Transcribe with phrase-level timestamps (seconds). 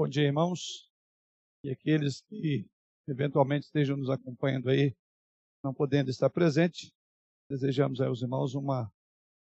[0.00, 0.88] Bom dia, irmãos.
[1.64, 2.64] E aqueles que
[3.08, 4.94] eventualmente estejam nos acompanhando aí,
[5.64, 6.94] não podendo estar presente,
[7.50, 8.88] desejamos aos irmãos uma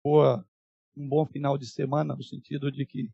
[0.01, 0.47] boa,
[0.95, 3.11] um bom final de semana, no sentido de que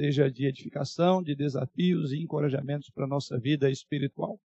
[0.00, 4.40] seja de edificação, de desafios e encorajamentos para a nossa vida espiritual.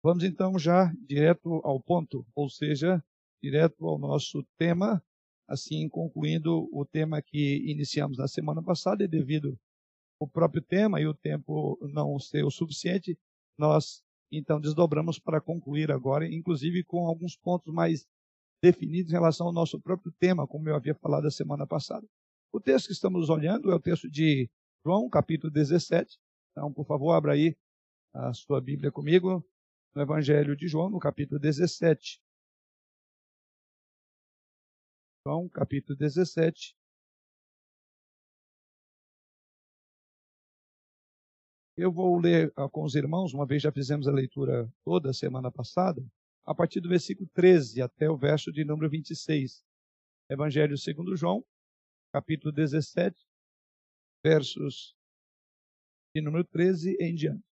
[0.00, 3.04] Vamos então já direto ao ponto, ou seja,
[3.42, 5.02] direto ao nosso tema,
[5.48, 9.58] assim concluindo o tema que iniciamos na semana passada e devido
[10.18, 13.18] o próprio tema e o tempo não ser o suficiente,
[13.56, 18.06] nós então desdobramos para concluir agora, inclusive com alguns pontos mais
[18.62, 22.06] definidos em relação ao nosso próprio tema, como eu havia falado a semana passada.
[22.52, 24.50] O texto que estamos olhando é o texto de
[24.84, 26.18] João, capítulo 17.
[26.50, 27.56] Então, por favor, abra aí
[28.12, 29.44] a sua Bíblia comigo,
[29.94, 32.20] no Evangelho de João, no capítulo 17.
[35.26, 36.77] João, capítulo 17.
[41.80, 45.48] Eu vou ler ah, com os irmãos, uma vez já fizemos a leitura toda semana
[45.48, 46.04] passada,
[46.44, 49.64] a partir do versículo 13 até o verso de número 26.
[50.28, 51.46] Evangelho segundo João,
[52.12, 53.16] capítulo 17,
[54.24, 54.96] versos
[56.12, 57.46] de número 13 em diante.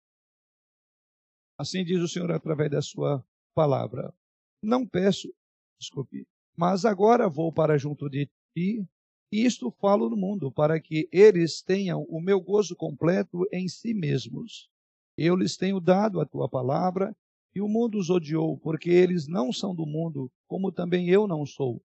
[1.59, 4.15] Assim diz o Senhor através da sua palavra.
[4.63, 5.35] Não peço,
[5.81, 8.89] desculpe, mas agora vou para junto de ti
[9.33, 14.69] isto falo no mundo, para que eles tenham o meu gozo completo em si mesmos.
[15.17, 17.17] Eu lhes tenho dado a tua palavra,
[17.55, 21.47] e o mundo os odiou, porque eles não são do mundo, como também eu não
[21.47, 21.83] sou.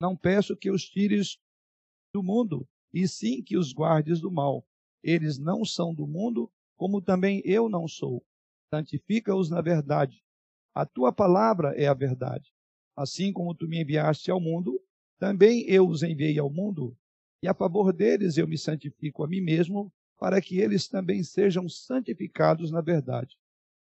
[0.00, 1.38] Não peço que os tires
[2.12, 4.64] do mundo, e sim que os guardes do mal.
[5.02, 8.24] Eles não são do mundo, como também eu não sou.
[8.72, 10.22] Santifica-os na verdade.
[10.74, 12.52] A tua palavra é a verdade.
[12.96, 14.80] Assim como tu me enviaste ao mundo,
[15.18, 16.96] também eu os enviei ao mundo,
[17.42, 21.68] e a favor deles eu me santifico a mim mesmo, para que eles também sejam
[21.68, 23.36] santificados na verdade.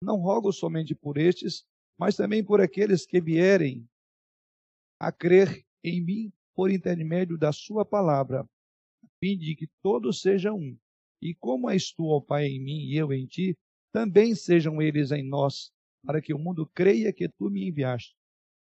[0.00, 1.66] Não rogo somente por estes,
[1.98, 3.88] mas também por aqueles que vierem
[5.00, 10.56] a crer em mim por intermédio da sua palavra, a fim de que todos sejam
[10.56, 10.78] um.
[11.20, 13.56] E como és tu, ó Pai, em mim e eu em ti,
[13.92, 15.72] também sejam eles em nós,
[16.04, 18.17] para que o mundo creia que tu me enviaste.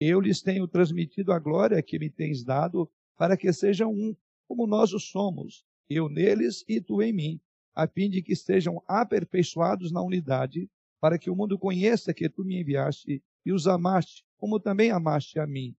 [0.04, 4.16] Eu lhes tenho transmitido a glória que me tens dado, para que sejam um,
[4.48, 7.40] como nós o somos, eu neles e tu em mim,
[7.72, 10.68] a fim de que sejam aperfeiçoados na unidade,
[11.00, 15.38] para que o mundo conheça que tu me enviaste e os amaste, como também amaste
[15.38, 15.72] a mim.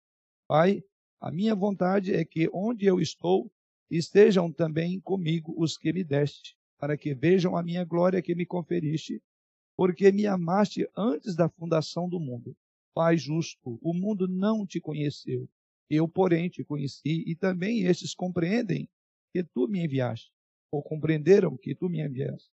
[0.47, 0.81] Pai,
[1.19, 3.51] a minha vontade é que onde eu estou,
[3.91, 8.45] estejam também comigo os que me deste, para que vejam a minha glória que me
[8.45, 9.21] conferiste,
[9.75, 12.55] porque me amaste antes da fundação do mundo.
[12.93, 15.49] Pai justo, o mundo não te conheceu.
[15.89, 18.89] Eu, porém, te conheci, e também estes compreendem
[19.33, 20.31] que tu me enviaste,
[20.71, 22.49] ou compreenderam que tu me enviaste.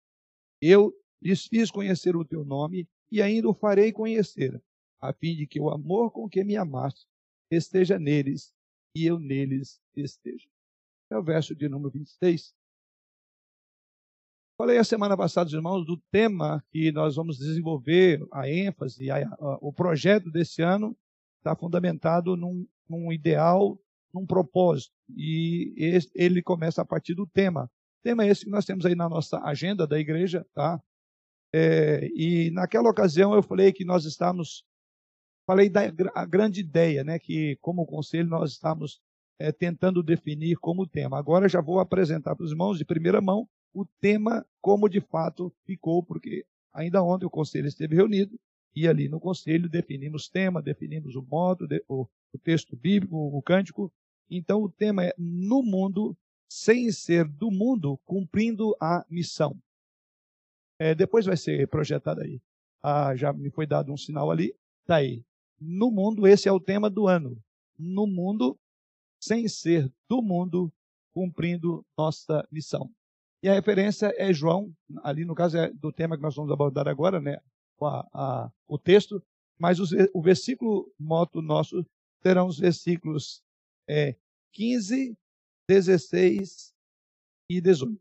[0.61, 4.61] Eu lhes fiz conhecer o teu nome, e ainda o farei conhecer,
[5.01, 7.07] a fim de que o amor com que me amaste
[7.51, 8.53] esteja neles,
[8.95, 10.49] e eu neles esteja.
[11.11, 12.53] É o verso de número 26.
[14.59, 19.57] Falei a semana passada, irmãos, do tema que nós vamos desenvolver, a ênfase, a, a,
[19.61, 20.93] o projeto desse ano
[21.37, 23.79] está fundamentado num, num, ideal,
[24.13, 24.93] num propósito.
[25.15, 27.71] E esse, ele começa a partir do tema.
[28.03, 30.77] Tema esse que nós temos aí na nossa agenda da igreja, tá?
[31.55, 34.65] É, e naquela ocasião eu falei que nós estamos,
[35.47, 35.83] falei da
[36.13, 37.17] a grande ideia, né?
[37.17, 38.99] Que como conselho nós estamos
[39.39, 41.17] é, tentando definir como tema.
[41.17, 45.53] Agora já vou apresentar para os irmãos de primeira mão o tema como de fato
[45.65, 48.39] ficou, porque ainda ontem o conselho esteve reunido
[48.75, 52.07] e ali no conselho definimos tema, definimos o modo, o,
[52.43, 53.91] texto bíblico, o cântico.
[54.29, 56.15] Então o tema é no mundo,
[56.49, 59.57] sem ser do mundo, cumprindo a missão.
[60.79, 62.41] É, depois vai ser projetado aí.
[62.81, 64.55] Ah, já me foi dado um sinal ali.
[64.81, 65.23] Está aí.
[65.59, 67.37] No mundo, esse é o tema do ano.
[67.77, 68.57] No mundo,
[69.21, 70.71] sem ser do mundo,
[71.13, 72.89] cumprindo nossa missão.
[73.41, 76.87] E a referência é João, ali no caso é do tema que nós vamos abordar
[76.87, 77.37] agora, né?
[77.81, 79.23] A, a, o texto,
[79.57, 81.85] mas os, o versículo moto nosso
[82.21, 83.41] terão os versículos
[83.87, 84.15] é,
[84.53, 85.17] 15,
[85.69, 86.73] 16
[87.49, 87.97] e 18.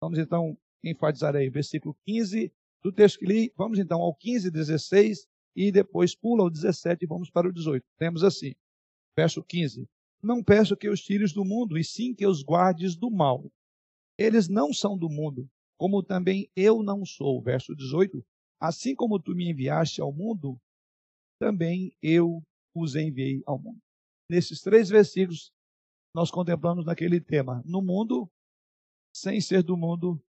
[0.00, 3.52] Vamos então enfatizar aí, versículo 15 do texto que li.
[3.56, 7.82] Vamos então ao 15, 16 e depois pula o 17 e vamos para o 18.
[7.98, 8.52] Temos assim,
[9.16, 9.88] verso 15.
[10.22, 13.50] Não peço que os tires do mundo, e sim que os guardes do mal.
[14.18, 15.48] Eles não são do mundo,
[15.78, 17.42] como também eu não sou.
[17.42, 18.24] Verso 18.
[18.60, 20.60] Assim como tu me enviaste ao mundo,
[21.40, 22.42] também eu
[22.74, 23.80] os enviei ao mundo.
[24.30, 25.52] Nesses três versículos,
[26.14, 28.30] nós contemplamos naquele tema: no mundo,
[29.14, 30.22] sem ser do mundo,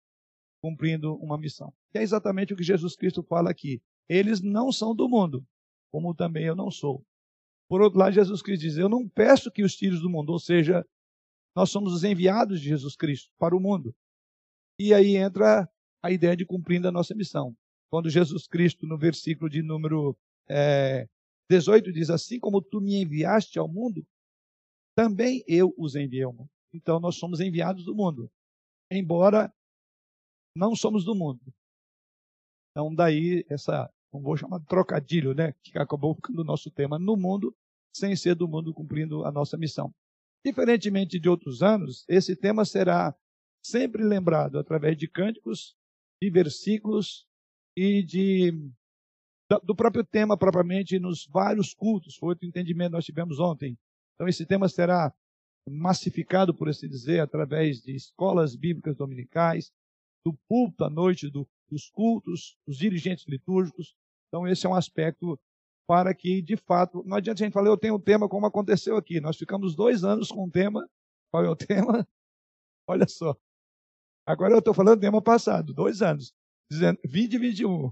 [0.61, 1.73] cumprindo uma missão.
[1.91, 3.81] Que é exatamente o que Jesus Cristo fala aqui.
[4.07, 5.45] Eles não são do mundo,
[5.91, 7.05] como também eu não sou.
[7.67, 10.39] Por outro lado, Jesus Cristo diz: Eu não peço que os tiros do mundo, ou
[10.39, 10.85] seja,
[11.55, 13.93] nós somos os enviados de Jesus Cristo para o mundo.
[14.79, 15.69] E aí entra
[16.01, 17.55] a ideia de cumprindo a nossa missão.
[17.89, 20.17] Quando Jesus Cristo, no versículo de número
[20.49, 21.07] é,
[21.49, 24.05] 18, diz: Assim como tu me enviaste ao mundo,
[24.95, 26.49] também eu os enviei ao mundo.
[26.73, 28.31] Então nós somos enviados do mundo,
[28.89, 29.53] embora
[30.55, 31.41] não somos do mundo.
[32.71, 36.97] Então daí essa, não vou chamar de trocadilho, né, que acabou ficando o nosso tema
[36.97, 37.53] no mundo,
[37.93, 39.93] sem ser do mundo cumprindo a nossa missão.
[40.45, 43.15] Diferentemente de outros anos, esse tema será
[43.63, 45.75] sempre lembrado através de cânticos,
[46.21, 47.27] de versículos
[47.77, 48.71] e de
[49.63, 52.15] do próprio tema propriamente nos vários cultos.
[52.15, 53.77] Foi outro entendimento que nós tivemos ontem.
[54.15, 55.13] Então esse tema será
[55.69, 59.71] massificado, por assim dizer, através de escolas bíblicas dominicais,
[60.25, 63.95] do púlpito à noite, do, dos cultos, dos dirigentes litúrgicos.
[64.27, 65.39] Então, esse é um aspecto
[65.91, 68.95] para que, de fato, não adianta a gente falar, eu tenho um tema como aconteceu
[68.95, 69.19] aqui.
[69.19, 70.89] Nós ficamos dois anos com o tema.
[71.29, 72.07] Qual é o tema?
[72.87, 73.35] Olha só.
[74.25, 76.33] Agora eu estou falando do tema passado, dois anos.
[76.71, 77.91] Dizendo 20 e 21.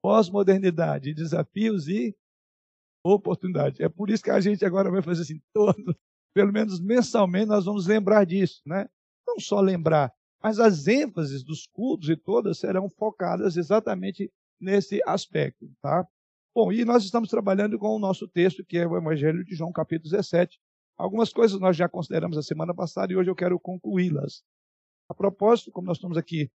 [0.00, 2.16] Pós-modernidade, desafios e
[3.04, 3.82] oportunidade.
[3.82, 5.98] É por isso que a gente agora vai fazer assim, todo,
[6.32, 8.88] pelo menos mensalmente, nós vamos lembrar disso, né?
[9.26, 15.70] Não só lembrar, mas as ênfases dos cultos e todas serão focadas exatamente nesse aspecto,
[15.80, 16.06] tá?
[16.54, 19.72] Bom, e nós estamos trabalhando com o nosso texto, que é o Evangelho de João,
[19.72, 20.58] capítulo 17.
[20.98, 24.42] Algumas coisas nós já consideramos a semana passada e hoje eu quero concluí-las.
[25.08, 26.50] A propósito, como nós estamos aqui,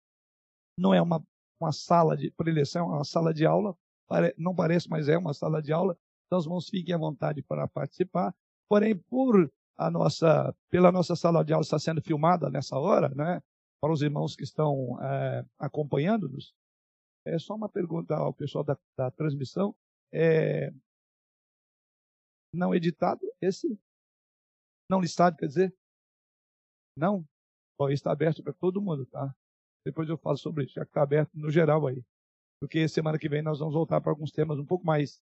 [0.77, 1.23] não é uma,
[1.59, 3.75] uma sala de preleção, é uma sala de aula,
[4.37, 5.97] não parece, mas é uma sala de aula.
[6.25, 8.33] Então, os irmãos fiquem à vontade para participar.
[8.69, 13.41] Porém, por a nossa, pela nossa sala de aula estar sendo filmada nessa hora, né,
[13.81, 16.53] para os irmãos que estão é, acompanhando-nos,
[17.25, 19.75] é só uma pergunta ao pessoal da, da transmissão.
[20.13, 20.71] É,
[22.53, 23.79] não editado, esse?
[24.89, 25.75] Não listado, quer dizer?
[26.95, 27.25] Não?
[27.79, 29.33] Bom, está aberto para todo mundo, tá?
[29.85, 32.03] Depois eu falo sobre isso, já que está aberto no geral aí.
[32.59, 35.19] Porque semana que vem nós vamos voltar para alguns temas um pouco mais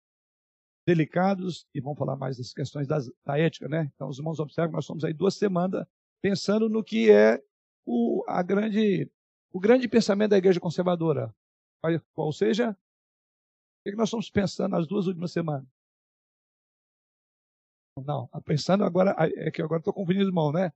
[0.85, 3.89] delicados e vamos falar mais das questões das, da ética, né?
[3.95, 5.87] Então, os irmãos observam que nós estamos aí duas semanas
[6.21, 7.41] pensando no que é
[7.85, 9.09] o, a grande,
[9.51, 11.33] o grande pensamento da igreja conservadora.
[12.13, 15.67] Qual seja, o que nós estamos pensando nas duas últimas semanas?
[18.05, 20.71] Não, pensando agora, é que agora estou confundindo irmão, né?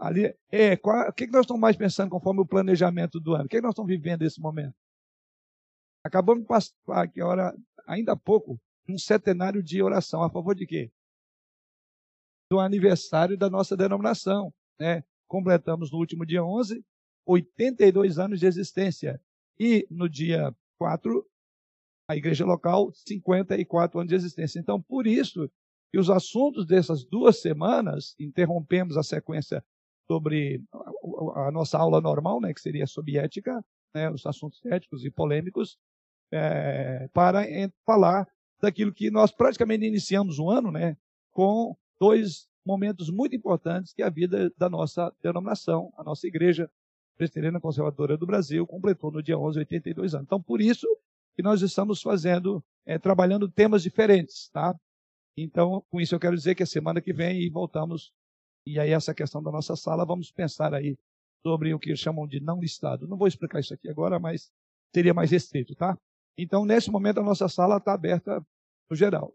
[0.00, 3.46] Ali, é, qual, o que nós estamos mais pensando conforme o planejamento do ano?
[3.46, 4.76] O que nós estamos vivendo nesse momento?
[6.04, 7.56] Acabamos de passar aqui, hora,
[7.86, 10.22] ainda há pouco, um centenário de oração.
[10.22, 10.92] A favor de quê?
[12.50, 14.52] Do aniversário da nossa denominação.
[14.78, 15.02] Né?
[15.32, 16.84] Completamos no último dia 11,
[17.24, 19.18] 82 anos de existência.
[19.58, 21.26] E no dia 4,
[22.06, 24.60] a igreja local, 54 anos de existência.
[24.60, 25.50] Então, por isso
[25.90, 29.64] que os assuntos dessas duas semanas, interrompemos a sequência
[30.06, 30.62] sobre
[31.34, 33.64] a nossa aula normal, né, que seria sobre ética,
[33.94, 35.78] né, os assuntos éticos e polêmicos,
[36.30, 37.46] é, para
[37.86, 38.28] falar
[38.60, 40.94] daquilo que nós praticamente iniciamos o ano, né,
[41.30, 46.70] com dois momentos muito importantes que a vida da nossa denominação, a nossa igreja
[47.16, 50.26] presbiteriana conservadora do Brasil completou no dia 11, 82 anos.
[50.26, 50.86] Então, por isso
[51.34, 54.74] que nós estamos fazendo, é, trabalhando temas diferentes, tá?
[55.36, 58.12] Então, com isso eu quero dizer que a semana que vem voltamos,
[58.66, 60.98] e aí essa questão da nossa sala, vamos pensar aí
[61.42, 63.08] sobre o que chamam de não listado.
[63.08, 64.50] Não vou explicar isso aqui agora, mas
[64.94, 65.98] seria mais restrito, tá?
[66.36, 68.44] Então, nesse momento, a nossa sala está aberta
[68.88, 69.34] no geral.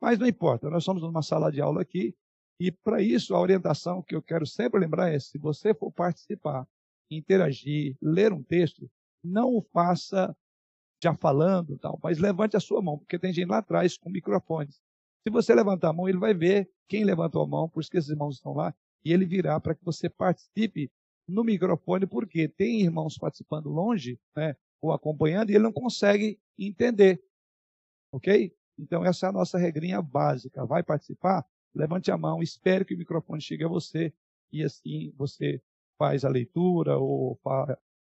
[0.00, 2.14] Mas não importa, nós somos numa sala de aula aqui,
[2.60, 6.66] e para isso a orientação que eu quero sempre lembrar é: se você for participar,
[7.10, 8.90] interagir, ler um texto,
[9.22, 10.36] não o faça
[11.02, 14.80] já falando, tal, mas levante a sua mão, porque tem gente lá atrás com microfones.
[15.22, 17.98] Se você levantar a mão, ele vai ver quem levantou a mão, por isso que
[17.98, 18.74] esses irmãos estão lá,
[19.04, 20.90] e ele virá para que você participe
[21.28, 27.22] no microfone, porque tem irmãos participando longe, né, ou acompanhando, e ele não consegue entender.
[28.12, 28.52] Ok?
[28.78, 30.64] Então, essa é a nossa regrinha básica.
[30.64, 31.44] Vai participar?
[31.74, 34.12] Levante a mão, espere que o microfone chegue a você,
[34.52, 35.60] e assim você
[35.98, 37.38] faz a leitura ou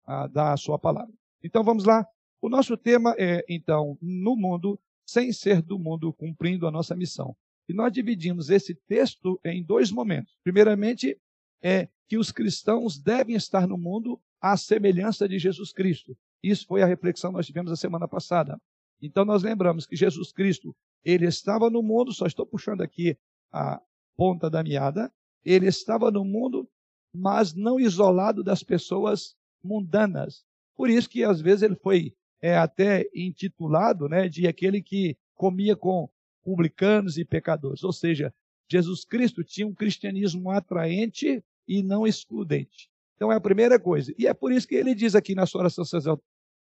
[0.06, 1.12] a, dá a sua palavra.
[1.42, 2.06] Então, vamos lá.
[2.40, 7.36] O nosso tema é, então, no mundo, sem ser do mundo, cumprindo a nossa missão.
[7.68, 10.36] E nós dividimos esse texto em dois momentos.
[10.42, 11.18] Primeiramente,
[11.62, 16.14] é que os cristãos devem estar no mundo à semelhança de Jesus Cristo.
[16.42, 18.60] Isso foi a reflexão que nós tivemos a semana passada.
[19.00, 23.16] Então nós lembramos que Jesus Cristo, ele estava no mundo, só estou puxando aqui
[23.54, 23.80] a
[24.16, 25.12] ponta da meada,
[25.44, 26.68] ele estava no mundo
[27.14, 30.44] mas não isolado das pessoas mundanas.
[30.76, 35.76] Por isso que às vezes ele foi é, até intitulado né, de aquele que comia
[35.76, 36.10] com
[36.42, 37.84] publicanos e pecadores.
[37.84, 38.34] Ou seja,
[38.68, 42.90] Jesus Cristo tinha um cristianismo atraente e não excludente.
[43.14, 44.12] Então é a primeira coisa.
[44.18, 45.84] E é por isso que ele diz aqui na sua oração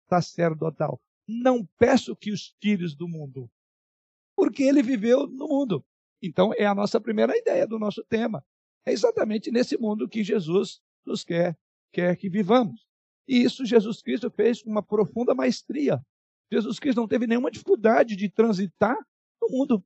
[0.09, 3.49] sacerdotal: Não peço que os tires do mundo,
[4.35, 5.85] porque ele viveu no mundo.
[6.23, 8.45] Então é a nossa primeira ideia do nosso tema.
[8.87, 11.57] É exatamente nesse mundo que Jesus nos quer,
[11.93, 12.87] quer que vivamos.
[13.27, 16.01] E isso Jesus Cristo fez com uma profunda maestria.
[16.53, 18.97] Jesus Cristo não teve nenhuma dificuldade de transitar
[19.41, 19.85] no mundo.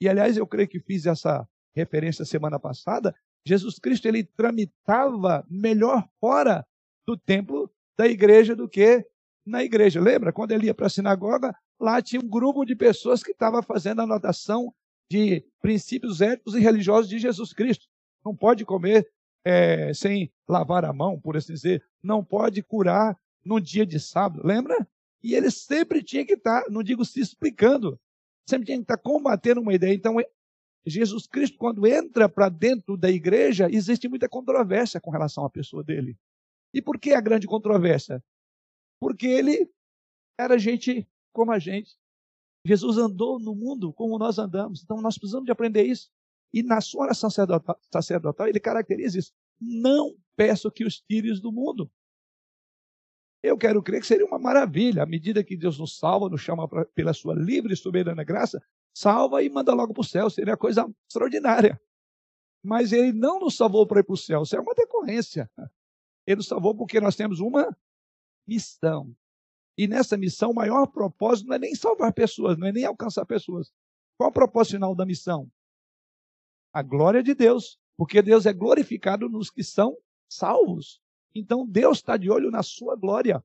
[0.00, 3.14] E aliás, eu creio que fiz essa referência semana passada.
[3.44, 6.64] Jesus Cristo ele tramitava melhor fora
[7.06, 9.04] do templo da igreja do que
[9.44, 10.00] na igreja.
[10.00, 10.32] Lembra?
[10.32, 14.02] Quando ele ia para a sinagoga, lá tinha um grupo de pessoas que estava fazendo
[14.02, 14.74] anotação
[15.10, 17.86] de princípios éticos e religiosos de Jesus Cristo.
[18.24, 19.08] Não pode comer
[19.44, 21.84] é, sem lavar a mão, por assim dizer.
[22.02, 24.46] Não pode curar no dia de sábado.
[24.46, 24.86] Lembra?
[25.22, 27.98] E ele sempre tinha que estar, tá, não digo se explicando,
[28.48, 29.94] sempre tinha que estar tá combatendo uma ideia.
[29.94, 30.16] Então,
[30.86, 35.82] Jesus Cristo, quando entra para dentro da igreja, existe muita controvérsia com relação à pessoa
[35.82, 36.16] dele.
[36.72, 38.22] E por que a grande controvérsia?
[39.00, 39.68] Porque ele
[40.38, 41.96] era gente como a gente.
[42.66, 44.82] Jesus andou no mundo como nós andamos.
[44.82, 46.10] Então nós precisamos de aprender isso.
[46.52, 49.32] E na sua oração sacerdotal, ele caracteriza isso.
[49.60, 51.90] Não peço que os tires do mundo.
[53.42, 56.66] Eu quero crer que seria uma maravilha, à medida que Deus nos salva, nos chama
[56.68, 58.60] pra, pela sua livre e soberana graça,
[58.94, 60.28] salva e manda logo para o céu.
[60.30, 61.80] Seria coisa extraordinária.
[62.62, 64.42] Mas ele não nos salvou para ir para o céu.
[64.42, 65.50] Isso é uma decorrência.
[66.26, 67.76] Ele nos salvou porque nós temos uma
[68.46, 69.14] missão.
[69.76, 73.26] E nessa missão, o maior propósito não é nem salvar pessoas, não é nem alcançar
[73.26, 73.72] pessoas.
[74.16, 75.50] Qual o propósito final da missão?
[76.72, 77.78] A glória de Deus.
[77.96, 79.96] Porque Deus é glorificado nos que são
[80.28, 81.00] salvos.
[81.34, 83.42] Então Deus está de olho na sua glória.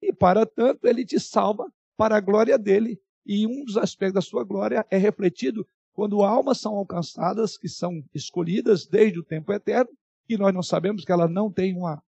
[0.00, 3.00] E para tanto, ele te salva para a glória dele.
[3.24, 8.04] E um dos aspectos da sua glória é refletido quando almas são alcançadas, que são
[8.14, 9.90] escolhidas desde o tempo eterno,
[10.26, 12.02] que nós não sabemos que ela não tem uma,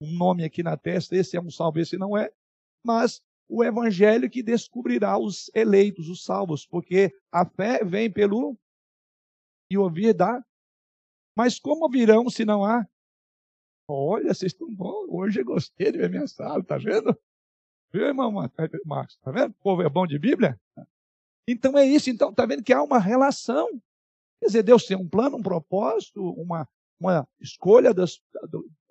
[0.00, 2.30] um nome aqui na testa, esse é um salvo, esse não é,
[2.84, 8.58] mas o evangelho que descobrirá os eleitos, os salvos, porque a fé vem pelo
[9.70, 10.44] e ouvir dá.
[11.36, 12.86] Mas como virão se não há?
[13.88, 15.06] Olha, vocês estão bons.
[15.08, 17.16] Hoje eu gostei de ver minha sala, tá vendo?
[17.92, 19.16] Viu, irmão Marcos?
[19.18, 19.50] Tá vendo?
[19.50, 20.58] O povo é bom de Bíblia?
[21.46, 22.10] Então é isso.
[22.10, 23.68] Então, tá vendo que há uma relação.
[24.40, 28.20] Quer dizer, Deus tem um plano, um propósito, uma, uma escolha das,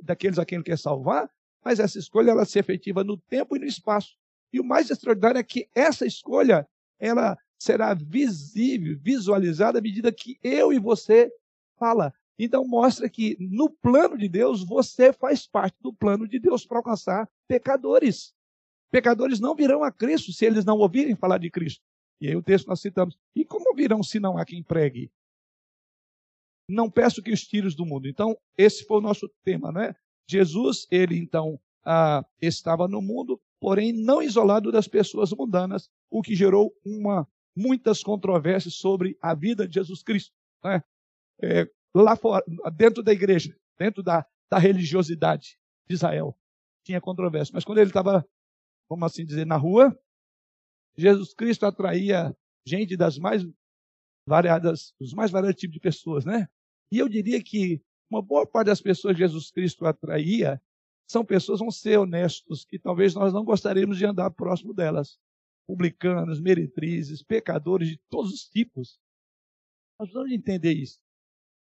[0.02, 1.30] daqueles a quem Ele quer salvar,
[1.64, 4.16] mas essa escolha ela se efetiva no tempo e no espaço.
[4.52, 6.68] E o mais extraordinário é que essa escolha
[7.00, 11.32] ela será visível, visualizada à medida que eu e você
[11.78, 12.14] fala.
[12.38, 16.80] Então mostra que no plano de Deus você faz parte do plano de Deus para
[16.80, 18.34] alcançar pecadores.
[18.92, 21.84] Pecadores não virão a Cristo se eles não ouvirem falar de Cristo.
[22.22, 23.18] E aí o texto nós citamos.
[23.36, 25.12] E como virão se não há quem pregue?
[26.70, 28.08] Não peço que os tires do mundo.
[28.08, 29.96] Então, esse foi o nosso tema, não é?
[30.28, 36.36] Jesus, ele então ah, estava no mundo, porém não isolado das pessoas mundanas, o que
[36.36, 40.34] gerou uma, muitas controvérsias sobre a vida de Jesus Cristo.
[40.64, 40.84] Né?
[41.42, 42.44] É, lá fora,
[42.76, 46.38] dentro da igreja, dentro da, da religiosidade de Israel,
[46.84, 47.52] tinha controvérsia.
[47.54, 48.26] Mas quando ele estava,
[48.90, 49.98] vamos assim dizer, na rua,
[50.98, 53.44] Jesus Cristo atraía gente das mais
[54.28, 56.48] variadas, dos mais variados tipos de pessoas, né?
[56.92, 57.82] E eu diria que
[58.14, 60.62] uma boa parte das pessoas que Jesus Cristo atraía
[61.08, 65.20] são pessoas, vão ser honestos, que talvez nós não gostaríamos de andar próximo delas.
[65.68, 69.00] Publicanos, meretrizes, pecadores de todos os tipos.
[70.00, 71.00] Nós precisamos entender isso.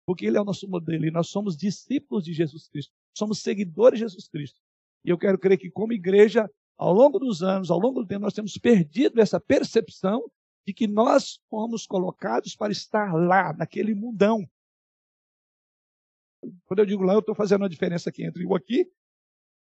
[0.06, 2.92] Porque ele é o nosso modelo e nós somos discípulos de Jesus Cristo.
[3.16, 4.60] Somos seguidores de Jesus Cristo.
[5.04, 8.22] E eu quero crer que, como igreja, ao longo dos anos, ao longo do tempo,
[8.22, 10.30] nós temos perdido essa percepção
[10.66, 14.48] de que nós fomos colocados para estar lá, naquele mundão,
[16.72, 18.90] quando eu digo lá, eu estou fazendo a diferença aqui entre o aqui,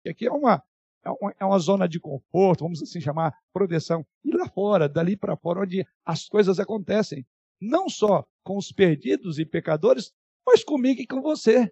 [0.03, 0.61] que aqui é uma,
[1.05, 5.15] é uma, é uma zona de conforto, vamos assim chamar, proteção, e lá fora, dali
[5.15, 7.25] para fora, onde as coisas acontecem.
[7.61, 10.11] Não só com os perdidos e pecadores,
[10.45, 11.71] mas comigo e com você.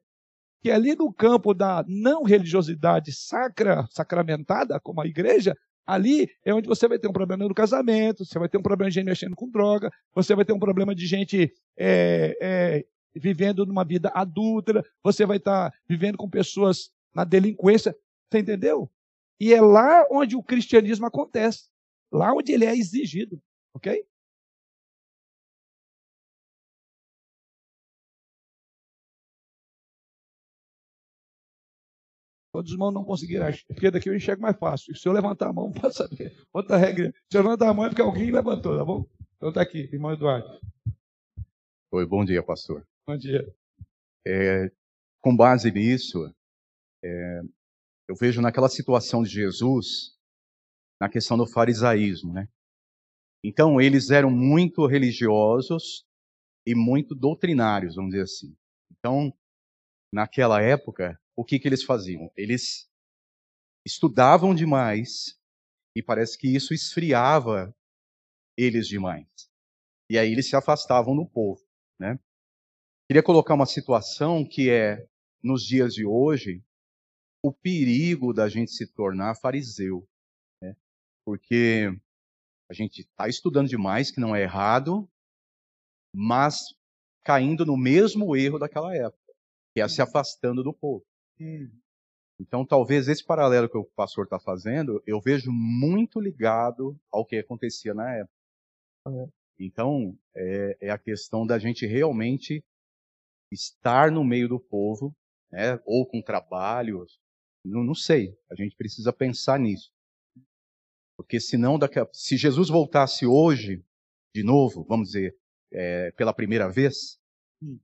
[0.62, 5.54] Que ali no campo da não religiosidade sacra, sacramentada, como a igreja,
[5.86, 8.89] ali é onde você vai ter um problema no casamento, você vai ter um problema
[8.89, 13.65] de gente mexendo com droga, você vai ter um problema de gente é, é, vivendo
[13.65, 17.95] numa vida adúltera, você vai estar vivendo com pessoas na delinquência.
[18.29, 18.91] Você entendeu?
[19.39, 21.69] E é lá onde o cristianismo acontece.
[22.12, 23.41] Lá onde ele é exigido.
[23.74, 24.05] Ok?
[32.55, 34.95] Todos os irmãos não conseguiram, porque daqui eu enxergo mais fácil.
[34.95, 36.34] Se eu levantar a mão, pode saber.
[36.53, 37.13] Outra regra.
[37.29, 39.05] Se eu levantar a mão é porque alguém levantou, tá bom?
[39.36, 40.48] Então tá aqui, irmão Eduardo.
[41.91, 42.88] Oi, bom dia, pastor.
[43.07, 43.55] Bom dia.
[44.25, 44.71] É,
[45.21, 46.33] com base nisso,
[47.03, 47.41] é,
[48.07, 50.17] eu vejo naquela situação de Jesus,
[51.00, 52.50] na questão do farisaísmo, né?
[53.43, 56.03] Então, eles eram muito religiosos
[56.65, 58.57] e muito doutrinários, vamos dizer assim.
[58.91, 59.31] Então,
[60.12, 62.31] naquela época, o que, que eles faziam?
[62.35, 62.89] Eles
[63.85, 65.39] estudavam demais
[65.95, 67.71] e parece que isso esfriava
[68.57, 69.27] eles demais.
[70.09, 71.62] E aí eles se afastavam do povo,
[72.00, 72.19] né?
[73.07, 75.07] Queria colocar uma situação que é
[75.43, 76.63] nos dias de hoje
[77.43, 80.07] o perigo da gente se tornar fariseu,
[80.59, 80.75] né?
[81.24, 81.88] Porque
[82.67, 85.07] a gente está estudando demais, que não é errado,
[86.12, 86.74] mas
[87.24, 89.33] caindo no mesmo erro daquela época,
[89.74, 91.05] que é se afastando do povo.
[92.39, 97.38] Então, talvez esse paralelo que o pastor está fazendo, eu vejo muito ligado ao que
[97.38, 99.31] acontecia na época.
[99.59, 102.63] Então, é, é, a questão da gente realmente
[103.51, 105.15] estar no meio do povo,
[105.51, 107.05] né, ou com trabalho,
[107.63, 108.37] não, não sei.
[108.49, 109.91] A gente precisa pensar nisso.
[111.17, 113.83] Porque senão, daqui a, se Jesus voltasse hoje,
[114.33, 115.37] de novo, vamos dizer,
[115.71, 117.19] é, pela primeira vez,
[117.61, 117.79] hum.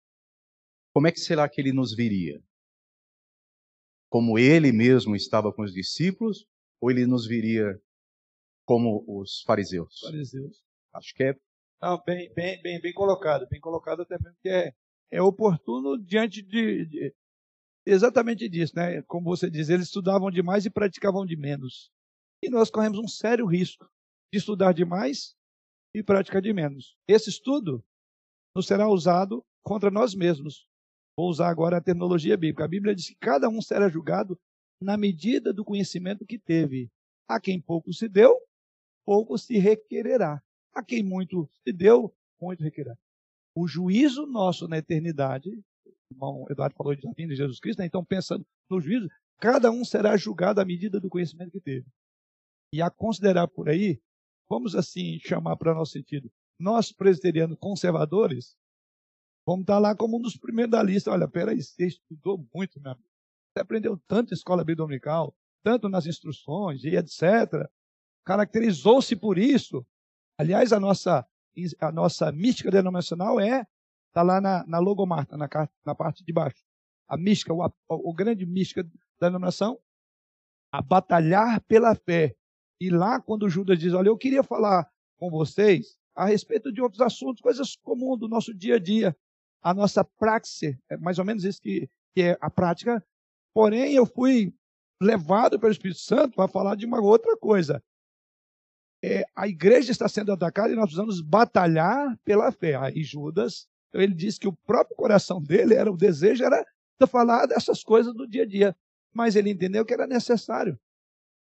[0.93, 2.41] como é que será que ele nos viria?
[4.11, 6.45] como ele mesmo estava com os discípulos,
[6.81, 7.81] ou ele nos viria
[8.65, 10.01] como os fariseus?
[10.01, 10.61] Fariseus.
[10.93, 11.35] Acho que é.
[11.81, 14.73] Não, bem, bem, bem, bem colocado, bem colocado até mesmo que é,
[15.11, 17.15] é oportuno diante de, de,
[17.85, 19.01] exatamente disso, né?
[19.03, 21.91] Como você diz, eles estudavam demais e praticavam de menos.
[22.43, 23.85] E nós corremos um sério risco
[24.33, 25.35] de estudar demais
[25.93, 26.95] e praticar de menos.
[27.07, 27.83] Esse estudo
[28.55, 30.65] nos será usado contra nós mesmos,
[31.17, 32.65] Vou usar agora a terminologia bíblica.
[32.65, 34.39] A Bíblia diz que cada um será julgado
[34.81, 36.89] na medida do conhecimento que teve.
[37.27, 38.35] A quem pouco se deu,
[39.05, 40.41] pouco se requererá.
[40.73, 42.97] A quem muito se deu, muito requererá.
[43.55, 47.85] O juízo nosso na eternidade, o irmão Eduardo falou de de Jesus Cristo, né?
[47.85, 51.85] então pensando no juízo, cada um será julgado à medida do conhecimento que teve.
[52.73, 54.01] E a considerar por aí,
[54.49, 58.55] vamos assim chamar para nosso sentido, nós presbiterianos conservadores,
[59.45, 61.11] Vamos estar lá como um dos primeiros da lista.
[61.11, 63.07] Olha, peraí, você estudou muito, meu amigo.
[63.51, 67.67] Você aprendeu tanto em escola dominical, tanto nas instruções e etc.
[68.25, 69.85] Caracterizou-se por isso.
[70.39, 71.27] Aliás, a nossa,
[71.79, 73.65] a nossa mística denominacional é,
[74.07, 75.49] está lá na, na logomarca, na,
[75.85, 76.63] na parte de baixo.
[77.07, 78.83] A mística, o, o grande mística
[79.19, 79.79] da denominação,
[80.71, 82.35] a batalhar pela fé.
[82.79, 87.01] E lá, quando Judas diz, olha, eu queria falar com vocês a respeito de outros
[87.01, 89.15] assuntos, coisas comuns do nosso dia a dia
[89.61, 93.05] a nossa praxe, é mais ou menos isso que, que é a prática.
[93.53, 94.53] Porém, eu fui
[95.01, 97.83] levado pelo Espírito Santo para falar de uma outra coisa.
[99.03, 102.75] É, a igreja está sendo atacada e nós precisamos batalhar pela fé.
[102.75, 106.63] Aí Judas, ele disse que o próprio coração dele era o desejo era
[106.99, 108.75] de falar dessas coisas do dia a dia,
[109.11, 110.79] mas ele entendeu que era necessário.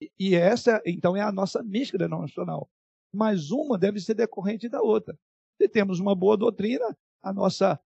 [0.01, 2.69] E, e essa, então, é a nossa mística denominacional.
[3.13, 5.17] Mas uma deve ser decorrente da outra.
[5.57, 6.85] Se temos uma boa doutrina,
[7.23, 7.81] a nossa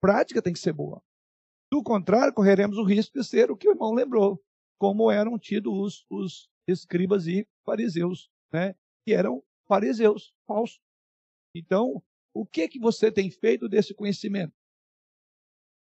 [0.00, 1.02] prática tem que ser boa.
[1.70, 4.40] Do contrário, correremos o risco de ser o que o irmão lembrou,
[4.78, 8.74] como eram tidos os, os escribas e fariseus, né?
[9.04, 10.80] Que eram fariseus falsos.
[11.54, 14.52] Então, o que que você tem feito desse conhecimento?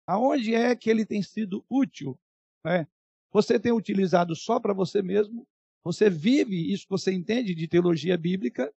[0.07, 2.19] Aonde é que ele tem sido útil?
[2.65, 2.87] Né?
[3.31, 5.47] Você tem utilizado só para você mesmo?
[5.85, 8.73] Você vive isso, você entende de teologia bíblica?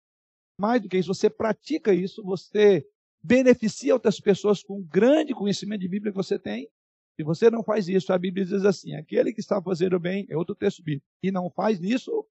[0.59, 2.87] Mais do que isso, você pratica isso, você
[3.23, 6.69] beneficia outras pessoas com o grande conhecimento de Bíblia que você tem.
[7.17, 10.37] Se você não faz isso, a Bíblia diz assim: aquele que está fazendo bem, é
[10.37, 12.27] outro texto bíblico, e não faz isso.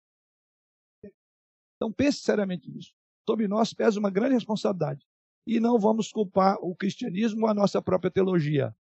[1.79, 2.91] Então pense seriamente nisso.
[3.25, 5.05] Sobre nós pesa uma grande responsabilidade.
[5.47, 8.75] E não vamos culpar o cristianismo ou a nossa própria teologia.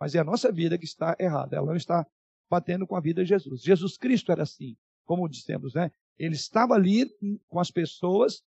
[0.00, 1.56] Mas é a nossa vida que está errada.
[1.56, 2.06] Ela não está
[2.48, 3.62] batendo com a vida de Jesus.
[3.62, 5.90] Jesus Cristo era assim, como dissemos, né?
[6.16, 7.10] Ele estava ali
[7.48, 8.42] com as pessoas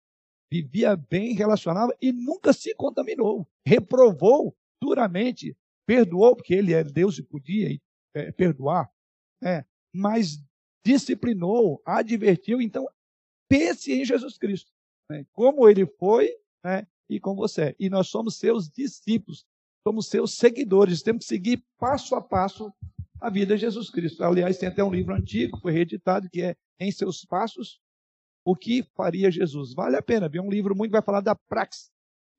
[0.49, 3.47] vivia bem, relacionava e nunca se contaminou.
[3.65, 7.77] Reprovou duramente, perdoou, porque ele é Deus e podia
[8.13, 8.89] é, perdoar,
[9.41, 9.65] né?
[9.93, 10.41] mas
[10.85, 12.61] disciplinou, advertiu.
[12.61, 12.87] Então,
[13.47, 14.71] pense em Jesus Cristo,
[15.09, 15.25] né?
[15.33, 16.29] como ele foi
[16.63, 16.87] né?
[17.09, 17.75] e como você é.
[17.79, 19.45] E nós somos seus discípulos,
[19.87, 22.71] somos seus seguidores, temos que seguir passo a passo
[23.19, 24.23] a vida de Jesus Cristo.
[24.23, 27.79] Aliás, tem até um livro antigo, foi reeditado, que é Em Seus Passos,
[28.45, 29.73] o que faria Jesus.
[29.73, 31.89] Vale a pena ver um livro muito vai falar da praxe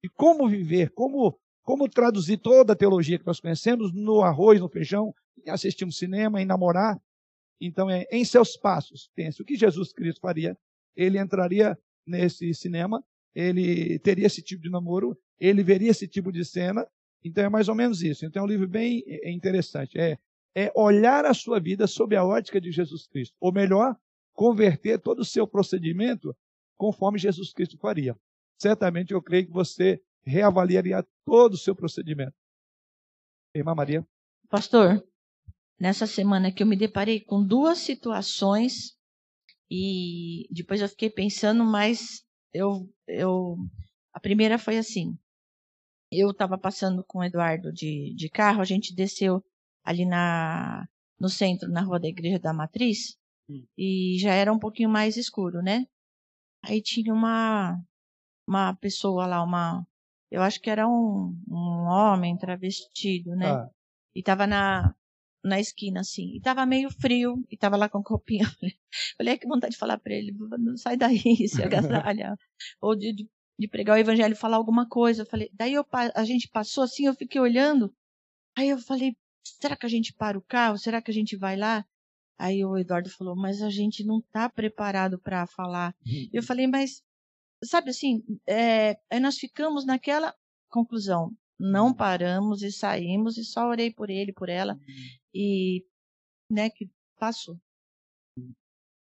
[0.03, 4.71] e como viver, como como traduzir toda a teologia que nós conhecemos no arroz, no
[4.71, 6.99] feijão, em assistir um cinema, em namorar.
[7.61, 10.57] Então, é, em seus passos, pense o que Jesus Cristo faria.
[10.99, 16.45] Ele entraria nesse cinema, ele teria esse tipo de namoro, ele veria esse tipo de
[16.45, 16.85] cena.
[17.25, 18.27] Então, é mais ou menos isso.
[18.27, 19.97] Então, é um livro bem é, interessante.
[19.97, 20.19] É,
[20.57, 23.37] é olhar a sua vida sob a ótica de Jesus Cristo.
[23.39, 23.97] Ou melhor,
[24.33, 26.37] converter todo o seu procedimento
[26.77, 28.17] conforme Jesus Cristo faria.
[28.61, 32.35] Certamente, eu creio que você reavaliaria todo o seu procedimento.
[33.55, 34.07] Irmã Maria.
[34.49, 35.05] Pastor,
[35.79, 38.98] nessa semana que eu me deparei com duas situações
[39.70, 43.57] e depois eu fiquei pensando, mas eu, eu
[44.12, 45.18] a primeira foi assim.
[46.11, 49.44] Eu estava passando com o Eduardo de, de carro, a gente desceu
[49.85, 50.88] ali na
[51.20, 53.66] no centro, na rua da Igreja da Matriz, hum.
[53.76, 55.85] e já era um pouquinho mais escuro, né?
[56.62, 57.81] Aí tinha uma
[58.46, 59.87] uma pessoa lá, uma
[60.31, 63.50] eu acho que era um, um homem travestido, né?
[63.50, 63.70] Ah.
[64.14, 64.94] E tava na,
[65.42, 66.35] na esquina, assim.
[66.35, 68.44] E tava meio frio, e tava lá com copinha.
[69.16, 72.37] Falei, que vontade de falar para ele, não sai daí, se agasalha.
[72.81, 75.22] Ou de, de, de, pregar o evangelho, falar alguma coisa.
[75.22, 77.94] Eu falei, daí eu, a gente passou assim, eu fiquei olhando.
[78.57, 80.79] Aí eu falei, será que a gente para o carro?
[80.79, 81.85] Será que a gente vai lá?
[82.38, 85.94] Aí o Eduardo falou, mas a gente não está preparado para falar.
[86.33, 87.03] Eu falei, mas
[87.64, 90.35] sabe assim, é, aí nós ficamos naquela
[90.68, 91.33] conclusão.
[91.59, 91.94] Não uhum.
[91.94, 94.81] paramos e saímos e só orei por ele, por ela uhum.
[95.35, 95.85] e,
[96.51, 97.59] né, que passou.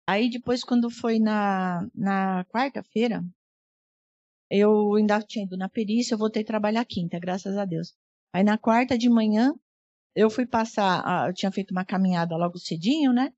[0.08, 3.24] Aí depois, quando foi na, na quarta-feira,
[4.50, 7.94] eu ainda tinha ido na perícia, eu voltei a trabalhar quinta, graças a Deus.
[8.34, 9.54] Aí na quarta de manhã,
[10.16, 13.32] eu fui passar, eu tinha feito uma caminhada logo cedinho, né?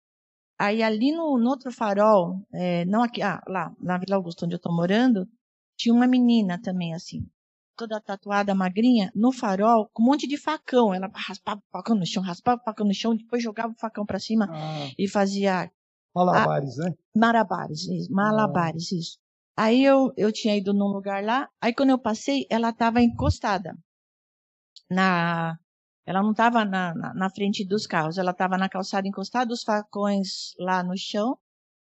[0.58, 4.56] Aí ali no, no outro farol, é, não aqui, ah, lá, na Vila Augusta, onde
[4.56, 5.28] eu estou morando,
[5.76, 7.28] tinha uma menina também, assim,
[7.82, 10.94] toda tatuada, magrinha, no farol, com um monte de facão.
[10.94, 14.06] Ela raspava o facão no chão, raspava o facão no chão, depois jogava o facão
[14.06, 14.90] para cima ah.
[14.98, 15.72] e fazia.
[16.14, 16.96] Malabares, a, né?
[17.16, 18.96] Malabares, isso, malabares, ah.
[18.96, 19.18] isso.
[19.58, 23.76] Aí eu, eu tinha ido num lugar lá, aí quando eu passei, ela estava encostada
[24.90, 25.58] na,
[26.06, 29.64] ela não estava na, na, na, frente dos carros, ela estava na calçada encostada, os
[29.64, 31.38] facões lá no chão,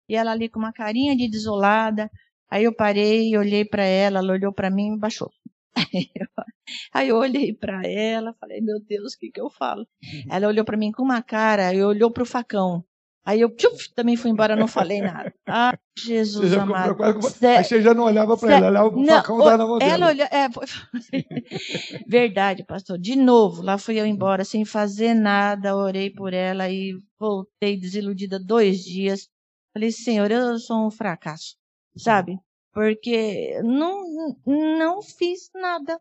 [0.09, 2.11] e ela ali com uma carinha de desolada.
[2.51, 5.31] Aí eu parei, olhei para ela, ela olhou para mim e baixou.
[6.93, 9.87] Aí eu olhei para ela, falei, meu Deus, o que, que eu falo?
[10.03, 10.25] Uhum.
[10.31, 12.85] Ela olhou para mim com uma cara e olhou para o facão.
[13.25, 15.33] Aí eu tchuf, também fui embora, não falei nada.
[15.47, 17.23] Ah, Jesus você amado.
[17.23, 20.09] Cê, aí você já não olhava para ela, olhava o facão da na mão ela
[20.09, 20.65] olhou, é, foi...
[22.09, 22.99] Verdade, pastor.
[22.99, 28.41] De novo, lá fui eu embora sem fazer nada, orei por ela e voltei desiludida
[28.41, 29.29] dois dias.
[29.75, 31.57] Falei, Senhor, eu sou um fracasso,
[31.97, 32.39] sabe?
[32.73, 36.01] Porque não, não fiz nada.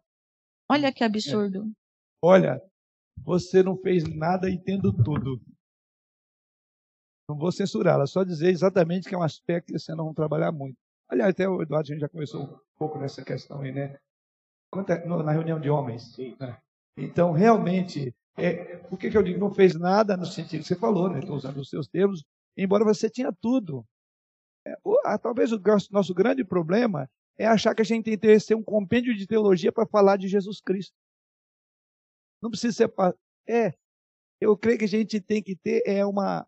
[0.69, 1.65] Olha que absurdo.
[1.65, 1.71] É.
[2.23, 2.61] Olha,
[3.23, 5.41] você não fez nada e tendo tudo.
[7.29, 10.51] Não vou censurá-la, só dizer exatamente que é um aspecto que você não vai trabalhar
[10.51, 10.77] muito.
[11.09, 13.97] Aliás, até o Eduardo, a gente já conversou um pouco nessa questão aí, né?
[14.87, 16.17] É, na reunião de homens.
[16.39, 16.57] Né?
[16.97, 20.75] Então, realmente, é, por que, que eu digo não fez nada no sentido que você
[20.75, 21.19] falou, né?
[21.19, 22.23] Estou usando os seus termos,
[22.57, 23.85] embora você tinha tudo.
[24.65, 24.77] É,
[25.21, 29.15] talvez o nosso grande problema é achar que a gente tem que ter um compêndio
[29.15, 30.95] de teologia para falar de Jesus Cristo.
[32.41, 32.93] Não precisa ser.
[33.47, 33.73] É,
[34.39, 36.47] eu creio que a gente tem que ter é uma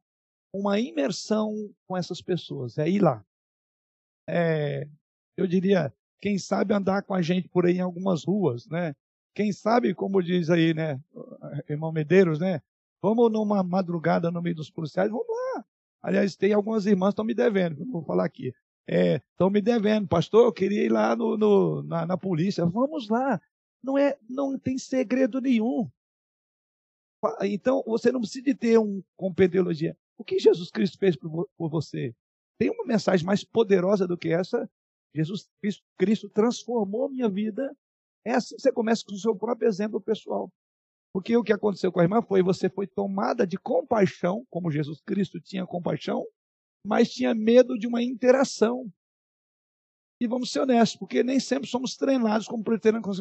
[0.54, 3.26] uma imersão com essas pessoas, é ir lá.
[4.30, 4.88] É,
[5.36, 8.96] eu diria, quem sabe andar com a gente por aí em algumas ruas, né?
[9.34, 11.02] Quem sabe, como diz aí, né,
[11.68, 12.62] irmão Medeiros, né?
[13.02, 15.66] Vamos numa madrugada no meio dos policiais, vamos lá.
[16.04, 18.54] Aliás, tem algumas irmãs que estão me devendo, não vou falar aqui.
[18.86, 22.66] Estão é, me devendo, pastor, eu queria ir lá no, no na, na polícia.
[22.66, 23.42] Vamos lá.
[23.82, 25.90] Não, é, não tem segredo nenhum.
[27.44, 29.98] Então, você não precisa de ter um compendiologia.
[30.18, 32.14] O que Jesus Cristo fez por, você?
[32.58, 34.70] Tem uma mensagem mais poderosa do que essa?
[35.16, 35.48] Jesus
[35.98, 37.76] Cristo transformou minha vida.
[38.28, 40.52] Assim você começa com o seu próprio exemplo pessoal.
[41.14, 45.00] Porque o que aconteceu com a irmã foi você foi tomada de compaixão, como Jesus
[45.02, 46.26] Cristo tinha compaixão,
[46.86, 48.92] mas tinha medo de uma interação.
[50.20, 53.20] E vamos ser honestos, porque nem sempre somos treinados como pretendentes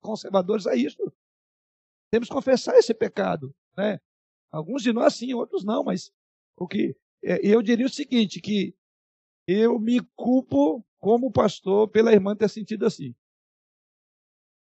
[0.00, 0.98] conservadores a isso.
[2.10, 3.54] Temos que confessar esse pecado.
[3.76, 4.00] Né?
[4.50, 6.10] Alguns de nós sim, outros não, mas
[6.58, 8.74] o que é, eu diria o seguinte, que
[9.46, 13.14] eu me culpo como pastor pela irmã ter sentido assim.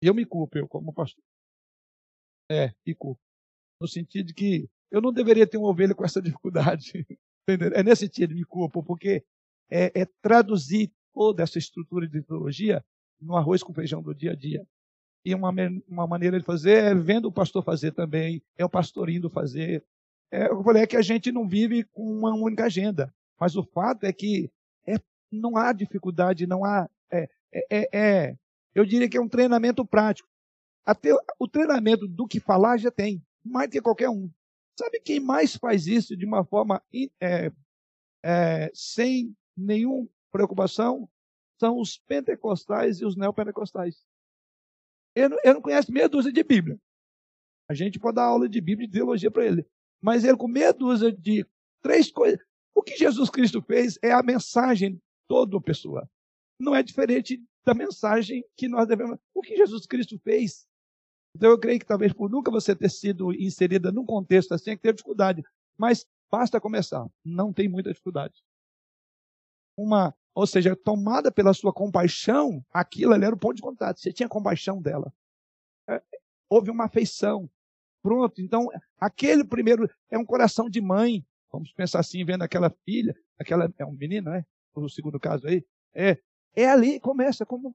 [0.00, 1.22] Eu me culpo, eu como pastor.
[2.50, 3.20] É, culpo.
[3.80, 7.06] No sentido de que eu não deveria ter uma ovelha com essa dificuldade.
[7.48, 9.24] É nesse sentido, me culpo, porque
[9.70, 12.84] é, é traduzir toda essa estrutura de teologia
[13.20, 14.66] no arroz com feijão do dia a dia.
[15.24, 15.52] E uma,
[15.88, 19.84] uma maneira de fazer é vendo o pastor fazer também, é o pastor indo fazer,
[20.30, 23.12] é, eu falei, é que a gente não vive com uma única agenda.
[23.38, 24.50] Mas o fato é que
[24.86, 24.96] é,
[25.30, 26.88] não há dificuldade, não há.
[27.10, 28.36] É, é, é,
[28.74, 30.28] eu diria que é um treinamento prático.
[30.86, 34.30] Até o treinamento do que falar já tem, mais que qualquer um.
[34.78, 36.82] Sabe quem mais faz isso de uma forma
[37.20, 37.50] é,
[38.24, 41.10] é, sem nenhuma preocupação?
[41.58, 44.04] São os pentecostais e os neopentecostais.
[45.14, 46.78] Ele, ele não conhece meia dúzia de Bíblia.
[47.68, 49.66] A gente pode dar aula de Bíblia e de teologia para ele.
[50.00, 51.44] Mas ele, com meia dúzia de
[51.82, 52.38] três coisas.
[52.74, 56.08] O que Jesus Cristo fez é a mensagem de toda pessoa.
[56.60, 59.18] Não é diferente da mensagem que nós devemos.
[59.34, 60.65] O que Jesus Cristo fez.
[61.36, 64.76] Então eu creio que talvez por nunca você ter sido inserida num contexto assim, é
[64.76, 65.44] que teve dificuldade.
[65.76, 67.06] Mas basta começar.
[67.22, 68.42] Não tem muita dificuldade.
[69.76, 74.00] Uma, ou seja, tomada pela sua compaixão, aquilo ali era o ponto de contato.
[74.00, 75.12] Você tinha compaixão dela.
[75.86, 76.02] É,
[76.48, 77.50] houve uma afeição.
[78.02, 78.40] Pronto.
[78.40, 78.68] Então,
[78.98, 81.22] aquele primeiro é um coração de mãe.
[81.52, 84.42] Vamos pensar assim, vendo aquela filha, aquela é um menino, né?
[84.74, 85.62] O segundo caso aí,
[85.94, 86.16] é
[86.54, 87.74] é ali começa como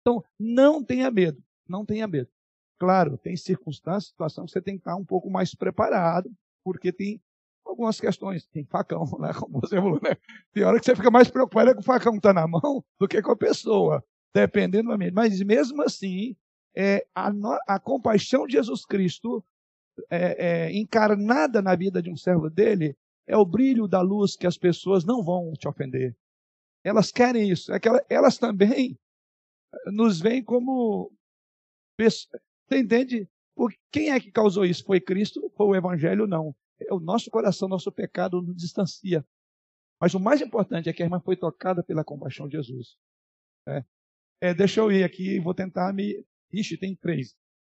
[0.00, 2.30] Então, não tenha medo, não tenha medo.
[2.78, 6.30] Claro, tem circunstâncias, situação que você tem que estar um pouco mais preparado,
[6.64, 7.20] porque tem
[7.66, 9.32] algumas questões, tem facão, né?
[9.34, 10.16] Como você falou, né?
[10.52, 13.20] Tem hora que você fica mais preocupado com o facão está na mão do que
[13.20, 15.14] com a pessoa, dependendo do ambiente.
[15.14, 16.36] Mas mesmo assim,
[16.76, 17.30] é, a,
[17.66, 19.44] a compaixão de Jesus Cristo
[20.10, 24.46] é, é, encarnada na vida de um servo dele é o brilho da luz que
[24.46, 26.16] as pessoas não vão te ofender.
[26.84, 27.72] Elas querem isso.
[27.72, 28.98] É que elas também
[29.86, 31.12] nos veem como.
[32.68, 33.28] Você entende?
[33.90, 34.84] Quem é que causou isso?
[34.84, 35.50] Foi Cristo?
[35.56, 36.26] Foi o Evangelho?
[36.26, 36.54] Não.
[36.80, 39.24] É o nosso coração, nosso pecado nos distancia.
[40.00, 42.96] Mas o mais importante é que a irmã foi tocada pela compaixão de Jesus.
[43.66, 43.84] É.
[44.40, 46.24] É, deixa eu ir aqui, vou tentar me.
[46.52, 47.34] Ixi, tem três.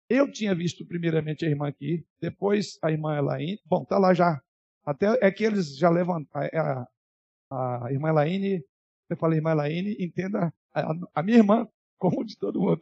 [0.08, 3.58] Eu tinha visto primeiramente a irmã aqui, depois a irmã Elaine.
[3.64, 4.38] Bom, tá lá já.
[4.84, 6.50] Até é que eles já levantaram.
[6.52, 6.86] A,
[7.50, 8.62] a, a irmã Elaine
[9.10, 12.80] eu falei, irmã Laine, entenda a, a, minha irmã como de todo mundo.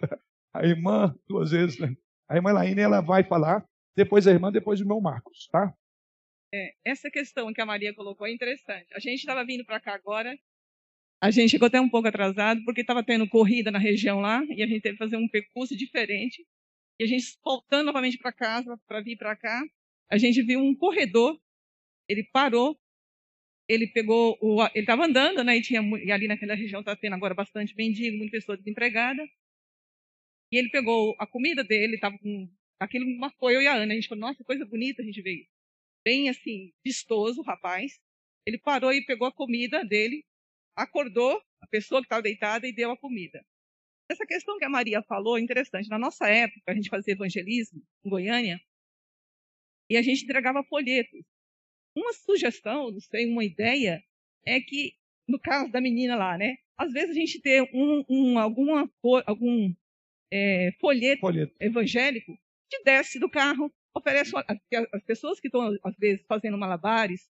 [0.54, 1.94] A irmã, duas vezes, né?
[2.28, 5.72] A irmã Laine, ela vai falar, depois a irmã, depois o meu Marcos, tá?
[6.52, 8.86] É, essa questão que a Maria colocou é interessante.
[8.94, 10.36] A gente estava vindo para cá agora,
[11.20, 14.62] a gente chegou até um pouco atrasado, porque estava tendo corrida na região lá, e
[14.62, 16.46] a gente teve que fazer um percurso diferente.
[16.98, 19.62] E a gente voltando novamente para casa, para vir para cá,
[20.10, 21.38] a gente viu um corredor,
[22.08, 22.78] ele parou,
[23.68, 25.56] ele pegou o, ele estava andando, né?
[25.56, 29.22] E tinha e ali naquela região está tendo agora bastante mendigo, muita pessoa desempregada.
[30.50, 32.48] E ele pegou a comida dele, estava com
[32.80, 33.92] aquilo marcou eu e a Ana.
[33.92, 35.46] A gente falou, nossa, coisa bonita a gente veio.
[36.04, 38.00] Bem assim, vistoso o rapaz.
[38.46, 40.24] Ele parou e pegou a comida dele,
[40.74, 43.44] acordou a pessoa que estava deitada e deu a comida.
[44.10, 45.90] Essa questão que a Maria falou é interessante.
[45.90, 48.58] Na nossa época, a gente fazia evangelismo em Goiânia
[49.90, 51.20] e a gente entregava folhetos.
[51.94, 54.02] Uma sugestão, não sei, uma ideia,
[54.46, 54.94] é que,
[55.28, 56.56] no caso da menina lá, né?
[56.76, 58.90] Às vezes a gente tem um, um alguma,
[59.26, 59.74] algum
[60.30, 62.38] é, folheto, folheto, evangélico
[62.70, 64.32] que desce do carro, oferece
[64.92, 67.28] as pessoas que estão, às vezes, fazendo malabares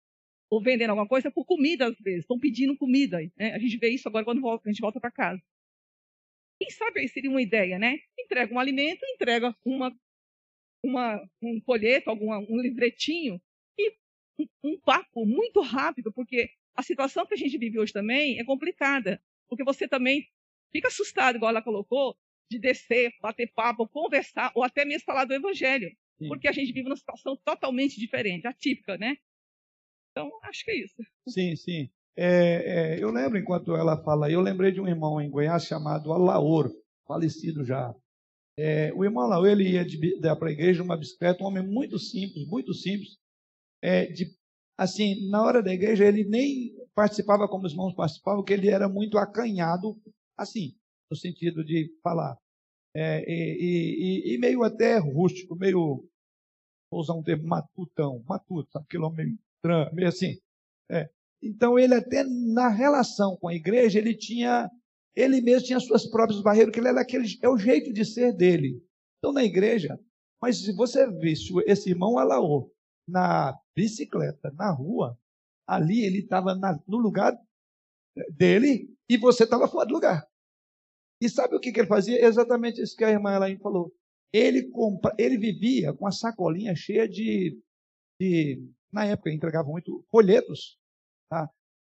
[0.50, 3.20] ou vendendo alguma coisa por comida, às vezes, estão pedindo comida.
[3.36, 3.54] Né?
[3.54, 5.42] A gente vê isso agora quando a gente volta para casa.
[6.58, 8.00] Quem sabe aí seria uma ideia, né?
[8.18, 9.94] Entrega um alimento, entrega uma,
[10.82, 13.42] uma, um folheto, algum, um livretinho
[14.64, 19.22] um papo muito rápido, porque a situação que a gente vive hoje também é complicada,
[19.48, 20.28] porque você também
[20.72, 22.18] fica assustado, igual ela colocou,
[22.50, 26.28] de descer, bater papo, conversar, ou até mesmo falar do evangelho, sim.
[26.28, 29.16] porque a gente vive numa situação totalmente diferente, atípica, né?
[30.12, 30.96] Então, acho que é isso.
[31.28, 31.90] Sim, sim.
[32.18, 36.14] É, é, eu lembro, enquanto ela fala, eu lembrei de um irmão em Goiás chamado
[36.14, 36.72] Alaor,
[37.06, 37.94] falecido já.
[38.58, 39.86] É, o irmão Alaor, ele ia
[40.38, 43.18] para a igreja numa bicicleta, um homem muito simples, muito simples,
[43.82, 44.28] é, de,
[44.78, 48.88] assim, na hora da igreja, ele nem participava como os irmãos participavam, porque ele era
[48.88, 50.02] muito acanhado,
[50.38, 50.74] assim,
[51.10, 52.38] no sentido de falar.
[52.96, 56.08] É, e, e, e, meio até rústico, meio,
[56.90, 60.38] vou usar um termo, matutão, matuto, sabe, homem meio, meio assim.
[60.90, 61.10] É.
[61.44, 64.70] Então, ele até na relação com a igreja, ele tinha,
[65.16, 68.34] ele mesmo tinha suas próprias barreiras, que ele era aquele, é o jeito de ser
[68.34, 68.82] dele.
[69.18, 70.00] Então, na igreja,
[70.42, 72.72] mas se você visse esse irmão Alaô,
[73.08, 75.18] na bicicleta, na rua,
[75.68, 76.56] ali ele estava
[76.88, 77.38] no lugar
[78.32, 80.26] dele e você estava fora do lugar.
[81.22, 82.24] E sabe o que, que ele fazia?
[82.24, 83.94] Exatamente isso que a irmã Elaine falou.
[84.34, 87.58] Ele, compra, ele vivia com a sacolinha cheia de,
[88.20, 90.78] de na época entregava muito folhetos.
[91.30, 91.50] Tá?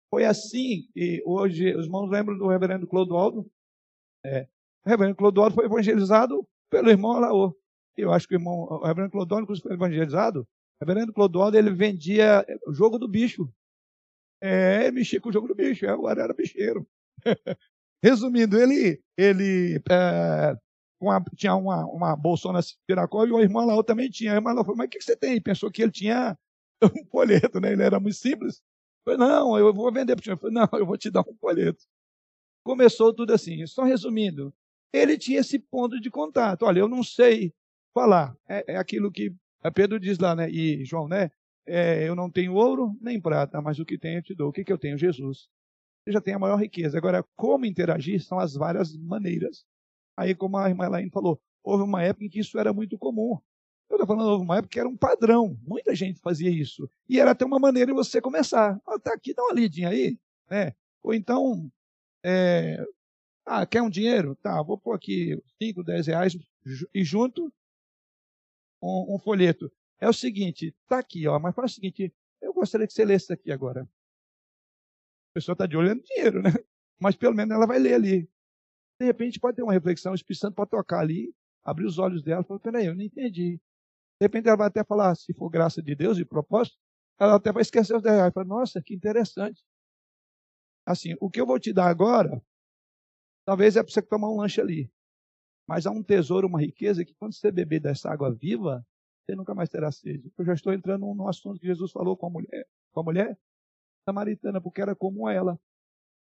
[0.10, 3.50] Foi assim que hoje os irmãos lembram do reverendo Clodoaldo.
[4.26, 4.48] É,
[4.86, 7.56] o reverendo Clodoaldo foi evangelizado pelo irmão Alaô.
[7.98, 10.48] Eu acho que o irmão, o reverendo Clodoaldo, foi evangelizado O
[10.86, 13.50] reverendo Clodoaldo, ele vendia o jogo do bicho.
[14.42, 16.88] É, mexia com o jogo do bicho, agora era bicheiro.
[18.06, 20.56] Resumindo, ele, ele é,
[21.02, 24.34] uma, tinha uma, uma bolsona piracó e o irmão lá também tinha.
[24.34, 25.42] A irmã lá falou, mas o que, que você tem?
[25.42, 26.38] Pensou que ele tinha
[26.84, 27.74] um folheto, né?
[27.74, 28.62] Ele era muito simples.
[29.04, 30.52] Falei, não, eu vou vender para o senhor.
[30.52, 31.84] Não, eu vou te dar um folheto.
[32.64, 33.66] Começou tudo assim.
[33.66, 34.54] Só resumindo,
[34.94, 36.62] ele tinha esse ponto de contato.
[36.62, 37.56] Olha, eu não sei
[37.92, 38.38] falar.
[38.48, 39.34] É, é aquilo que
[39.74, 40.48] Pedro diz lá, né?
[40.48, 41.32] E João, né?
[41.66, 44.50] É, eu não tenho ouro nem prata, mas o que tenho eu te dou.
[44.50, 44.96] O que, que eu tenho?
[44.96, 45.50] Jesus.
[46.08, 46.98] Já tem a maior riqueza.
[46.98, 49.66] Agora, como interagir são as várias maneiras.
[50.16, 53.38] Aí, como a irmã Elaine falou, houve uma época em que isso era muito comum.
[53.90, 55.58] Eu estou falando, houve uma época que era um padrão.
[55.64, 56.90] Muita gente fazia isso.
[57.08, 58.80] E era até uma maneira de você começar.
[58.88, 60.18] Ah, tá aqui, dá uma lidinha aí.
[60.50, 60.74] Né?
[61.04, 61.72] Ou então,
[62.24, 62.84] é,
[63.46, 64.36] ah, quer um dinheiro?
[64.36, 66.38] Tá, vou pôr aqui 5, 10 reais
[66.94, 67.54] e junto
[68.82, 69.72] um, um, folheto.
[70.00, 73.32] É o seguinte, tá aqui, ó, mas faz o seguinte, eu gostaria que você lesse
[73.32, 73.88] aqui agora.
[75.36, 76.52] Pessoa está de olho no dinheiro, né?
[76.98, 78.30] Mas pelo menos ela vai ler ali.
[78.98, 82.24] De repente pode ter uma reflexão, o Espírito Santo pode tocar ali, abrir os olhos
[82.24, 83.58] dela e falar, peraí, eu não entendi.
[83.58, 86.78] De repente ela vai até falar, se for graça de Deus e propósito,
[87.20, 88.34] ela até vai esquecer os 10 reais.
[88.34, 89.62] Fala, nossa, que interessante.
[90.86, 92.42] Assim, o que eu vou te dar agora,
[93.46, 94.90] talvez é para você tomar um lanche ali.
[95.68, 98.88] Mas há um tesouro, uma riqueza que quando você beber dessa água viva,
[99.26, 100.32] você nunca mais terá sede.
[100.38, 103.38] Eu já estou entrando no assunto que Jesus falou com a mulher, com a mulher
[104.08, 105.60] samaritana, porque era como ela.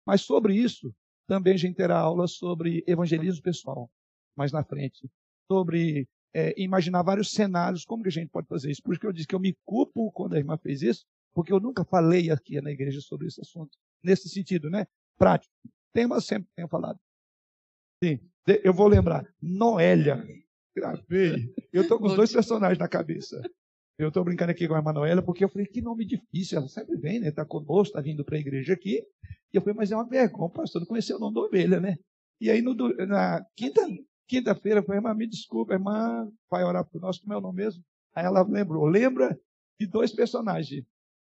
[0.05, 0.93] Mas sobre isso,
[1.27, 3.89] também a gente terá aula sobre evangelismo pessoal,
[4.35, 5.09] mais na frente.
[5.51, 8.81] Sobre é, imaginar vários cenários, como que a gente pode fazer isso.
[8.83, 11.51] Por isso que eu disse que eu me culpo quando a irmã fez isso, porque
[11.51, 13.77] eu nunca falei aqui na igreja sobre esse assunto.
[14.03, 14.85] Nesse sentido, né?
[15.17, 15.53] Prático.
[15.93, 16.99] Tema sempre tenho falado.
[18.03, 18.19] Sim.
[18.63, 19.25] Eu vou lembrar.
[19.41, 20.23] Noélia.
[20.75, 21.53] Gravei.
[21.71, 23.41] Eu estou com os dois personagens na cabeça.
[23.97, 26.57] Eu estou brincando aqui com a Emanuela, porque eu falei, que nome difícil.
[26.57, 27.29] Ela sempre vem, né?
[27.29, 29.05] Está conosco, está vindo para a igreja aqui.
[29.53, 31.95] E eu falei, mas é uma vergonha, pastor, não conhecer o nome da ovelha, né?
[32.41, 32.75] E aí, no,
[33.05, 33.81] na quinta,
[34.27, 37.63] quinta-feira, eu falei, irmã, me desculpa, irmã, vai orar por nós, como é o nome
[37.63, 37.83] mesmo?
[38.15, 39.39] Aí ela lembrou, lembra
[39.79, 40.83] de dois personagens.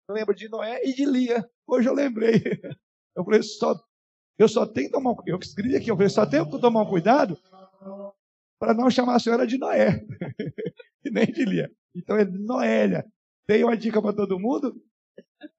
[0.09, 1.49] Lembra de Noé e de Lia.
[1.67, 2.35] Hoje eu lembrei.
[3.17, 3.75] Eu falei, só,
[4.39, 7.35] eu só tenho que tomar, eu escrevi aqui, eu falei, só tenho que tomar cuidado
[8.59, 10.05] para não chamar a senhora de Noé.
[11.03, 11.71] e nem de Lia.
[11.97, 13.05] Então é Noélia.
[13.47, 14.75] Dei uma dica para todo mundo.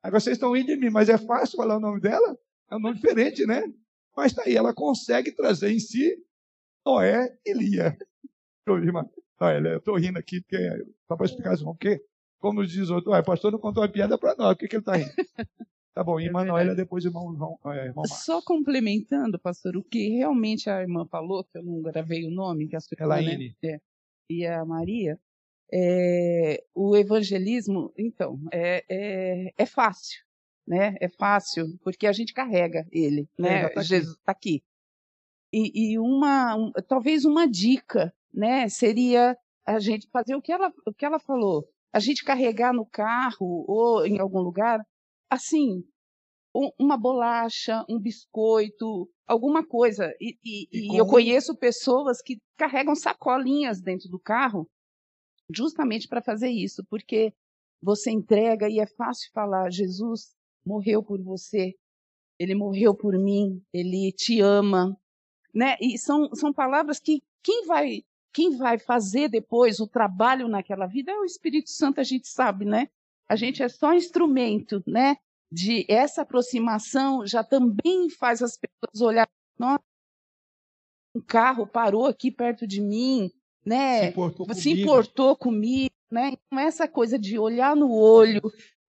[0.01, 2.37] Agora vocês estão indo de mim, mas é fácil falar o nome dela?
[2.69, 3.63] É um nome diferente, né?
[4.15, 6.17] Mas tá aí, ela consegue trazer em si
[6.85, 7.97] Noé e Lia.
[9.39, 10.57] Noélia, eu estou rindo aqui, porque,
[11.07, 12.01] só para explicar isso, porque,
[12.39, 14.75] como diz o outro, o pastor não contou uma piada para nós, por que, que
[14.75, 15.11] ele está rindo?
[15.93, 20.09] Tá bom, e é Manoela depois irmão, irmão, é, irmão Só complementando, pastor, o que
[20.09, 23.49] realmente a irmã falou, que eu não gravei o nome, que a sua irmã, né?
[23.63, 23.79] é,
[24.29, 25.19] e a Maria,
[25.71, 30.23] é, o evangelismo, então, é, é, é, fácil,
[30.65, 30.95] né?
[31.01, 33.67] É fácil, porque a gente carrega ele, né?
[33.69, 34.63] Tá Jesus está aqui.
[35.51, 38.69] E, e uma, um, talvez uma dica, né?
[38.69, 42.85] Seria a gente fazer o que ela, o que ela falou, a gente carregar no
[42.85, 44.85] carro ou em algum lugar,
[45.29, 45.83] assim,
[46.55, 50.13] um, uma bolacha, um biscoito, alguma coisa.
[50.19, 54.67] E, e, e, e eu conheço pessoas que carregam sacolinhas dentro do carro
[55.53, 57.33] justamente para fazer isso, porque
[57.81, 61.73] você entrega e é fácil falar: Jesus morreu por você,
[62.39, 64.95] ele morreu por mim, ele te ama.
[65.53, 65.75] Né?
[65.81, 71.11] E são, são palavras que quem vai, quem vai fazer depois o trabalho naquela vida
[71.11, 72.87] é o Espírito Santo, a gente sabe, né?
[73.29, 75.15] A gente é só instrumento, né?
[75.51, 79.83] De essa aproximação já também faz as pessoas olhar, nossa,
[81.15, 83.31] um carro parou aqui perto de mim,
[83.67, 83.99] né?
[83.99, 86.33] Se importou, se importou comigo, né?
[86.33, 88.41] Então essa coisa de olhar no olho,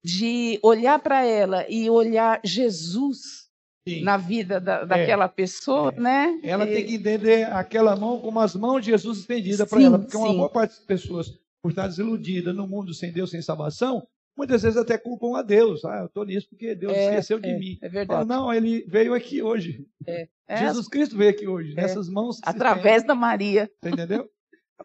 [0.03, 3.49] de olhar para ela e olhar Jesus
[3.87, 4.03] Sim.
[4.03, 4.85] na vida da, é.
[4.85, 5.29] daquela é.
[5.29, 5.99] pessoa, é.
[5.99, 6.39] né?
[6.43, 6.73] Ela e...
[6.73, 10.23] tem que entender aquela mão como as mãos de Jesus estendidas para ela, porque sim.
[10.23, 14.07] uma boa parte das pessoas, por estar desiludidas no mundo sem Deus, sem salvação,
[14.37, 15.83] muitas vezes até culpam a Deus.
[15.83, 17.77] Ah, eu estou nisso porque Deus é, esqueceu de é, mim.
[17.81, 18.25] É verdade.
[18.25, 19.85] Fala, não, ele veio aqui hoje.
[20.07, 20.29] É.
[20.57, 22.39] Jesus Cristo veio aqui hoje, nessas mãos.
[22.43, 23.69] Através da Maria.
[23.83, 24.29] Você entendeu?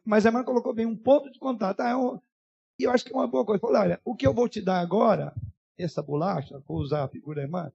[0.05, 1.81] Mas a irmã colocou bem um ponto de contato.
[1.81, 2.21] Ah, é
[2.79, 3.61] e eu acho que é uma boa coisa.
[3.61, 5.35] Falou, olha, o que eu vou te dar agora,
[5.79, 7.73] essa bolacha, vou usar a figura da irmã,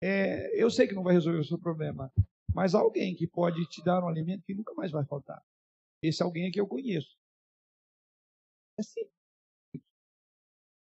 [0.00, 2.12] é, eu sei que não vai resolver o seu problema,
[2.54, 5.42] mas alguém que pode te dar um alimento que nunca mais vai faltar.
[6.02, 7.16] Esse alguém é que eu conheço.
[8.78, 9.00] É assim.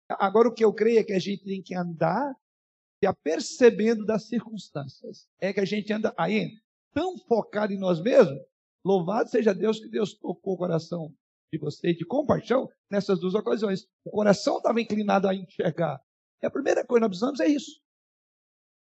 [0.09, 2.35] Agora, o que eu creio é que a gente tem que andar
[2.99, 5.29] se apercebendo das circunstâncias.
[5.39, 6.59] É que a gente anda aí
[6.93, 8.41] tão focado em nós mesmos
[8.85, 11.13] Louvado seja Deus que Deus tocou o coração
[11.51, 13.87] de você, de compaixão, nessas duas ocasiões.
[14.05, 16.01] O coração estava inclinado a enxergar.
[16.41, 17.81] E a primeira coisa que nós precisamos é isso.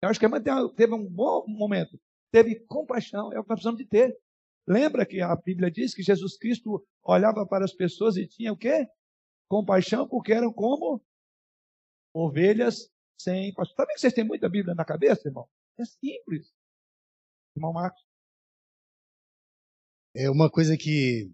[0.03, 0.41] Eu acho que a irmã
[0.75, 1.99] teve um bom momento.
[2.31, 4.17] Teve compaixão, é o que nós precisamos de ter.
[4.67, 8.57] Lembra que a Bíblia diz que Jesus Cristo olhava para as pessoas e tinha o
[8.57, 8.87] quê?
[9.49, 11.03] Compaixão, porque eram como
[12.15, 13.77] ovelhas sem pastor.
[13.77, 15.49] Também que vocês têm muita Bíblia na cabeça, irmão?
[15.79, 16.53] É simples.
[17.57, 18.08] Irmão Marcos.
[20.15, 21.31] É uma coisa que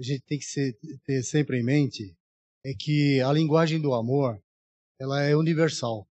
[0.00, 2.16] a gente tem que ser, ter sempre em mente
[2.64, 4.42] é que a linguagem do amor
[4.98, 6.08] ela é universal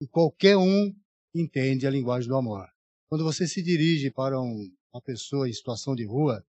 [0.00, 0.94] e qualquer um
[1.34, 2.68] entende a linguagem do amor.
[3.08, 6.44] Quando você se dirige para um, uma pessoa em situação de rua,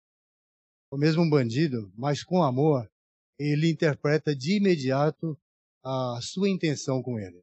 [0.90, 2.90] ou mesmo um bandido, mas com amor,
[3.38, 5.38] ele interpreta de imediato
[5.84, 7.42] a sua intenção com ele.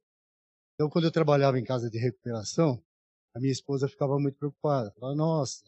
[0.74, 2.84] Então, quando eu trabalhava em casa de recuperação,
[3.34, 4.92] a minha esposa ficava muito preocupada.
[5.00, 5.64] Falava, nossa,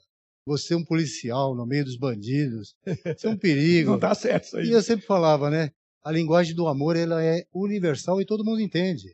[0.47, 2.73] você é um policial no meio dos bandidos,
[3.05, 3.91] isso é um perigo.
[3.91, 4.67] Não dá certo isso aí.
[4.67, 5.71] E eu sempre falava, né?
[6.01, 9.13] A linguagem do amor, ela é universal e todo mundo entende.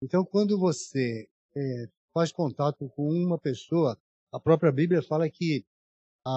[0.00, 3.98] Então, quando você é, faz contato com uma pessoa,
[4.32, 5.64] a própria Bíblia fala que
[6.24, 6.30] a,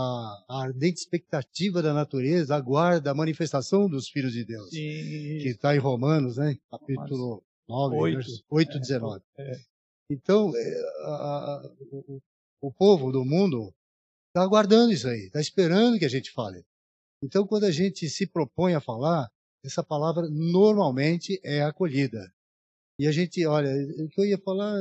[0.50, 4.72] a, ardente expectativa da natureza aguarda a manifestação dos filhos de Deus.
[4.72, 5.38] Sim.
[5.40, 6.58] Que está em Romanos, né?
[6.72, 9.24] Capítulo 9, 8, verso 8, é, 19.
[9.38, 9.52] É.
[10.10, 12.20] Então, é, a, a, o,
[12.60, 13.72] o povo do mundo
[14.36, 16.66] está aguardando isso aí, está esperando que a gente fale.
[17.24, 19.32] Então, quando a gente se propõe a falar,
[19.64, 22.22] essa palavra normalmente é acolhida.
[23.00, 24.78] E a gente, olha, o que eu ia falar,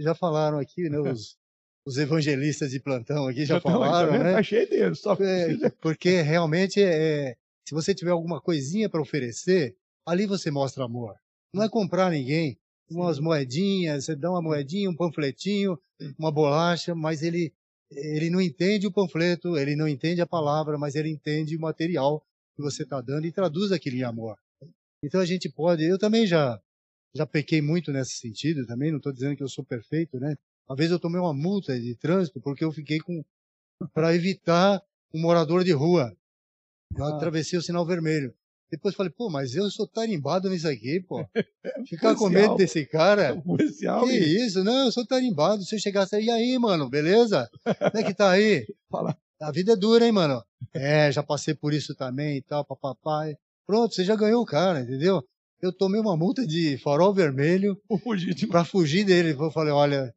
[0.00, 0.98] já falaram aqui, né?
[1.00, 1.38] Os,
[1.86, 4.34] os evangelistas de plantão aqui já, já falaram, né?
[4.34, 7.34] Tá cheio deles, só é, porque realmente é,
[7.66, 11.14] se você tiver alguma coisinha para oferecer, ali você mostra amor.
[11.54, 12.58] Não é comprar ninguém,
[12.90, 15.78] umas moedinhas, você dá uma moedinha, um panfletinho,
[16.18, 17.54] uma bolacha, mas ele
[17.90, 22.22] ele não entende o panfleto, ele não entende a palavra, mas ele entende o material
[22.54, 24.36] que você está dando e traduz aquilo em amor.
[25.02, 26.60] Então a gente pode, eu também já
[27.14, 30.36] já pequei muito nesse sentido também, não estou dizendo que eu sou perfeito, né?
[30.68, 33.24] Uma vez eu tomei uma multa de trânsito porque eu fiquei com
[33.94, 34.82] para evitar
[35.14, 36.14] um morador de rua.
[36.96, 37.16] Eu ah.
[37.16, 38.34] atravessei o sinal vermelho.
[38.70, 41.24] Depois falei, pô, mas eu sou tarimbado nisso aqui, pô.
[41.88, 43.34] Ficar com medo desse cara.
[43.42, 44.62] Policial, que isso?
[44.62, 45.62] Não, eu sou tarimbado.
[45.62, 47.48] Se eu chegasse aí, e aí, mano, beleza?
[47.64, 48.66] Como é que tá aí?
[48.90, 49.16] Fala.
[49.40, 50.42] A vida é dura, hein, mano?
[50.74, 53.24] É, já passei por isso também e tal, papapá.
[53.66, 55.22] Pronto, você já ganhou o cara, entendeu?
[55.62, 57.80] Eu tomei uma multa de farol vermelho
[58.50, 59.36] para fugir dele.
[59.38, 60.12] Eu falei, olha,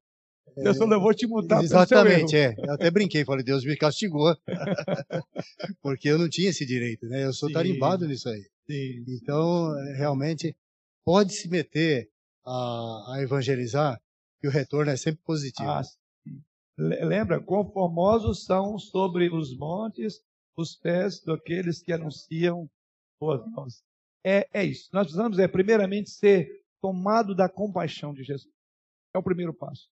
[0.55, 2.55] Deus só levou te multar Exatamente, é.
[2.57, 4.35] Eu até brinquei, falei, Deus me castigou.
[5.81, 7.25] Porque eu não tinha esse direito, né?
[7.25, 7.53] Eu sou Sim.
[7.53, 8.43] tarimbado nisso aí.
[8.69, 9.05] Sim.
[9.07, 10.55] Então, realmente,
[11.05, 12.09] pode se meter
[12.45, 13.99] a, a, evangelizar,
[14.39, 15.69] que o retorno é sempre positivo.
[15.69, 15.81] Ah,
[16.77, 20.19] Lembra, conformosos são sobre os montes
[20.57, 22.69] os pés daqueles que anunciam
[23.19, 23.83] boas novas.
[24.23, 24.89] É, é isso.
[24.93, 26.49] Nós precisamos, é, primeiramente, ser
[26.81, 28.51] tomado da compaixão de Jesus.
[29.13, 29.89] É o primeiro passo.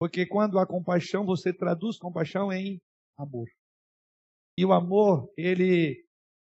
[0.00, 2.80] Porque quando há compaixão, você traduz compaixão em
[3.18, 3.46] amor.
[4.56, 6.02] E o amor, ele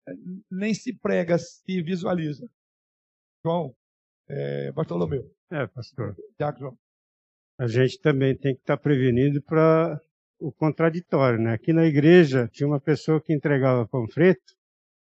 [0.08, 0.14] eh,
[0.50, 2.50] nem se prega, se visualiza.
[3.46, 3.76] João,
[4.30, 5.30] é, Bartolomeu.
[5.52, 6.16] É, pastor.
[6.38, 6.78] Tiago João.
[7.60, 10.00] A gente também tem que estar prevenido para
[10.40, 11.54] o contraditório, né?
[11.54, 14.56] Aqui na igreja tinha uma pessoa que entregava panfleto,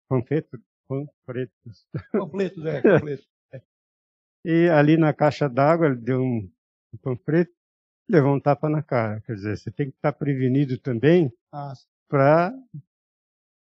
[0.08, 1.86] panfleto, panfletos.
[2.12, 3.28] Panfletos, é, panfletos.
[3.52, 3.60] É.
[4.44, 6.48] E ali na caixa d'água ele deu um
[7.02, 7.57] panfleto
[8.08, 9.20] levou um tapa na cara.
[9.22, 11.72] Quer dizer, você tem que estar prevenido também ah,
[12.08, 12.52] para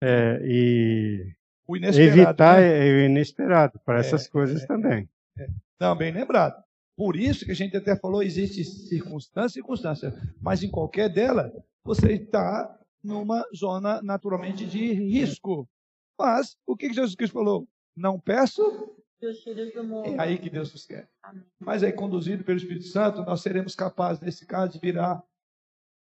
[0.02, 1.34] é, e
[1.68, 2.84] evitar né?
[2.84, 5.08] o inesperado para é, essas coisas é, também.
[5.38, 5.46] É.
[5.80, 6.62] Não, bem lembrado.
[6.96, 11.52] Por isso que a gente até falou, existe circunstância e circunstância, mas em qualquer dela,
[11.84, 15.68] você está numa zona naturalmente de risco.
[16.18, 17.66] Mas o que Jesus Cristo falou?
[17.96, 18.62] Não peço
[19.24, 21.08] é aí que Deus nos quer.
[21.22, 21.44] Amém.
[21.60, 25.22] Mas aí, conduzido pelo Espírito Santo, nós seremos capazes, nesse caso, de virar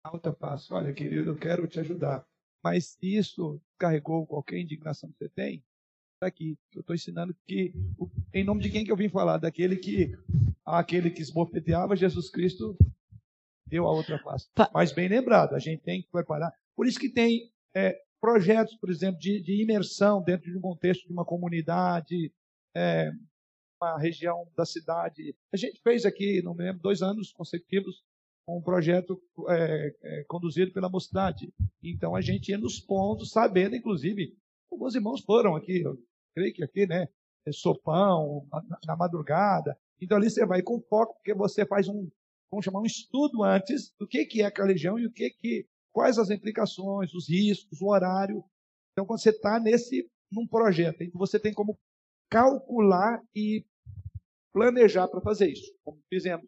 [0.05, 0.71] alta paz.
[0.71, 2.27] Olha, querido, eu quero te ajudar.
[2.63, 5.65] Mas se isso carregou qualquer indignação que você tem,
[6.15, 6.59] está aqui.
[6.75, 7.73] Eu estou ensinando que,
[8.35, 9.39] em nome de quem que eu vim falar?
[9.39, 10.17] Daquele que,
[10.65, 12.77] aquele que esbofeteava Jesus Cristo,
[13.67, 14.49] deu a outra face.
[14.55, 14.71] Pa...
[14.75, 16.53] Mas bem lembrado, a gente tem que preparar.
[16.77, 21.07] Por isso que tem é, projetos, por exemplo, de, de imersão dentro de um contexto
[21.07, 22.33] de uma comunidade,
[22.79, 23.11] é,
[23.81, 25.35] uma região da cidade.
[25.53, 28.03] A gente fez aqui, não me lembro, dois anos consecutivos,
[28.49, 31.53] um projeto é, é, conduzido pela mocidade.
[31.83, 34.33] Então a gente ia nos pontos, sabendo, inclusive,
[34.71, 35.99] alguns irmãos foram aqui, eu
[36.35, 37.09] creio que aqui, né?
[37.47, 39.77] É sopão, na, na madrugada.
[40.01, 42.09] Então ali você vai com foco, porque você faz um,
[42.51, 45.67] vamos chamar um estudo antes do que, que é aquela região e o que, que
[45.93, 48.45] quais as implicações, os riscos, o horário.
[48.93, 51.79] Então, quando você está nesse num projeto você tem como
[52.31, 53.65] calcular e
[54.53, 55.73] planejar para fazer isso.
[55.85, 56.47] Como fizemos.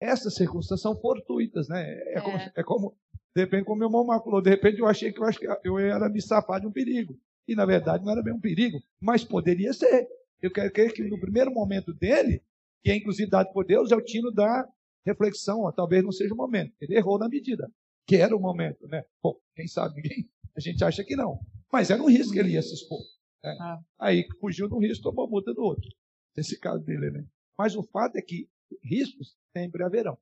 [0.00, 1.82] Essas circunstâncias são fortuitas, né?
[1.82, 2.20] É, é.
[2.20, 2.96] Como, é como,
[3.34, 5.78] de repente, como meu irmão falou, de repente eu achei que eu, acho que eu
[5.78, 7.18] era me safar de um perigo.
[7.46, 10.08] E na verdade não era bem um perigo, mas poderia ser.
[10.40, 12.42] Eu quero crer que no primeiro momento dele,
[12.82, 14.68] que é inclusive dado por Deus, é o tino da
[15.06, 16.74] reflexão, ó, talvez não seja o momento.
[16.80, 17.70] Ele errou na medida,
[18.06, 19.04] que era o momento, né?
[19.22, 21.38] Bom, quem sabe ninguém, a gente acha que não.
[21.72, 23.00] Mas era um risco que ele ia se expor.
[23.42, 23.56] Né?
[23.60, 23.80] Ah.
[23.98, 25.88] Aí fugiu do risco, tomou multa do outro.
[26.36, 27.24] Nesse caso dele, né?
[27.58, 28.48] Mas o fato é que
[28.82, 30.16] riscos sempre haverão.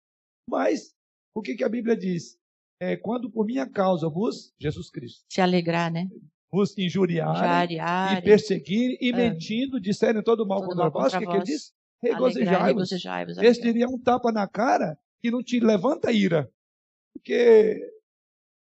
[0.48, 0.94] Mas
[1.34, 2.38] o que, que a Bíblia diz?
[2.80, 5.24] É, quando por minha causa vos, Jesus Cristo.
[5.28, 6.08] Se alegrar, né?
[6.50, 7.78] Vos injuriarem
[8.18, 9.16] e perseguirem e ah.
[9.16, 11.14] mentindo disserem todo mal todo contra vós.
[11.14, 11.72] O que, que ele diz?
[12.02, 13.38] Regozijai-vos.
[13.38, 16.50] Esse diria um tapa na cara que não te levanta ira.
[17.12, 17.78] Porque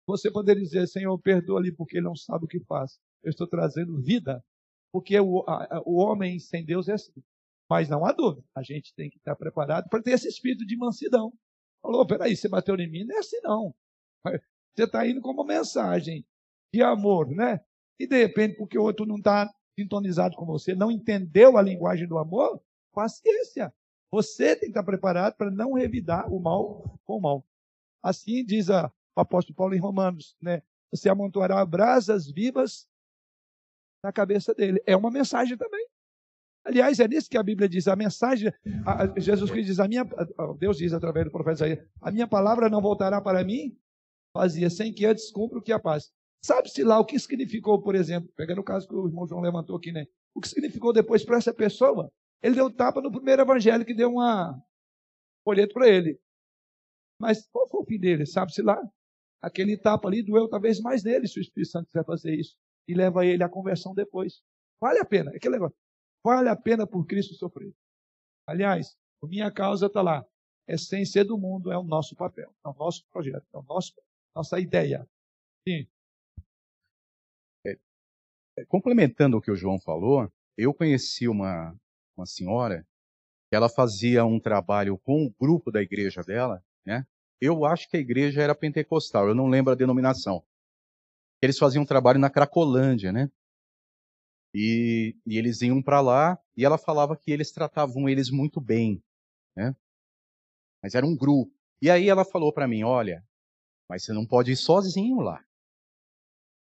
[0.07, 2.99] você poderia dizer, Senhor, perdoa-lhe porque ele não sabe o que faz.
[3.23, 4.45] Eu estou trazendo vida.
[4.93, 7.23] Porque o, a, o homem sem Deus é assim.
[7.69, 10.77] Mas não há dúvida, a gente tem que estar preparado para ter esse espírito de
[10.77, 11.33] mansidão.
[11.83, 13.05] Falou, peraí, você bateu em mim?
[13.05, 13.75] Não é assim não.
[14.25, 16.25] Você está indo com uma mensagem
[16.73, 17.61] de amor, né?
[17.99, 22.07] E de repente, porque o outro não está sintonizado com você, não entendeu a linguagem
[22.07, 22.63] do amor,
[22.93, 23.73] paciência.
[24.11, 27.47] Você tem que estar preparado para não revidar o mal com o mal.
[28.03, 30.63] Assim diz a, o apóstolo Paulo em Romanos, né?
[30.91, 32.89] Você amontoará brasas vivas
[34.07, 34.81] na cabeça dele.
[34.87, 35.85] É uma mensagem também.
[36.65, 37.87] Aliás, é nisso que a Bíblia diz.
[37.89, 38.53] A mensagem,
[38.85, 40.05] a, Jesus Cristo diz, a minha,
[40.59, 43.77] Deus diz através do profeta Isaías, a minha palavra não voltará para mim
[44.33, 46.13] fazia sem que antes cumpra o que é a paz.
[46.45, 49.77] Sabe-se lá o que significou, por exemplo, pegando o caso que o irmão João levantou
[49.77, 50.07] aqui, né?
[50.35, 52.13] O que significou depois para essa pessoa?
[52.43, 54.61] Ele deu tapa no primeiro evangelho que deu uma
[55.43, 56.21] folheto para ele.
[57.19, 58.27] Mas qual foi o fim dele?
[58.27, 58.79] Sabe-se lá?
[59.41, 62.57] Aquele tapa ali doeu talvez mais nele se o Espírito Santo quiser fazer isso.
[62.89, 64.43] E leva ele à conversão depois.
[64.81, 65.31] Vale a pena.
[65.31, 65.77] Aquele negócio.
[66.25, 67.73] Vale a pena por Cristo sofrer.
[68.47, 70.25] Aliás, a minha causa está lá.
[70.69, 73.63] É ser do mundo, é o nosso papel, é o nosso projeto, é a
[74.35, 75.09] nossa ideia.
[75.67, 75.87] Sim.
[77.65, 77.79] É,
[78.59, 81.73] é, complementando o que o João falou, eu conheci uma,
[82.17, 82.85] uma senhora
[83.49, 87.07] que ela fazia um trabalho com o grupo da igreja dela, né?
[87.41, 90.43] Eu acho que a igreja era pentecostal, eu não lembro a denominação.
[91.41, 93.31] Eles faziam um trabalho na Cracolândia, né?
[94.55, 99.03] E, e eles iam para lá e ela falava que eles tratavam eles muito bem,
[99.55, 99.77] né?
[100.83, 101.53] Mas era um grupo.
[101.83, 103.23] E aí ela falou para mim, olha,
[103.89, 105.45] mas você não pode ir sozinho lá.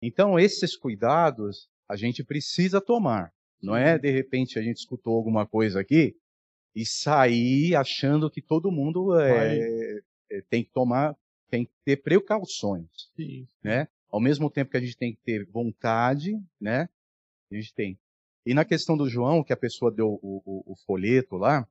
[0.01, 3.33] Então esses cuidados a gente precisa tomar.
[3.63, 6.17] Não é de repente a gente escutou alguma coisa aqui
[6.75, 10.01] e sair achando que todo mundo é,
[10.31, 11.17] é, tem que tomar,
[11.49, 13.47] tem que ter precauções, Sim.
[13.63, 13.89] né?
[14.15, 16.89] Ao mesmo tempo que a gente tem que ter vontade, né?
[17.51, 17.99] A gente tem.
[18.47, 21.69] E na questão do João, que a pessoa deu o, o, o folheto lá,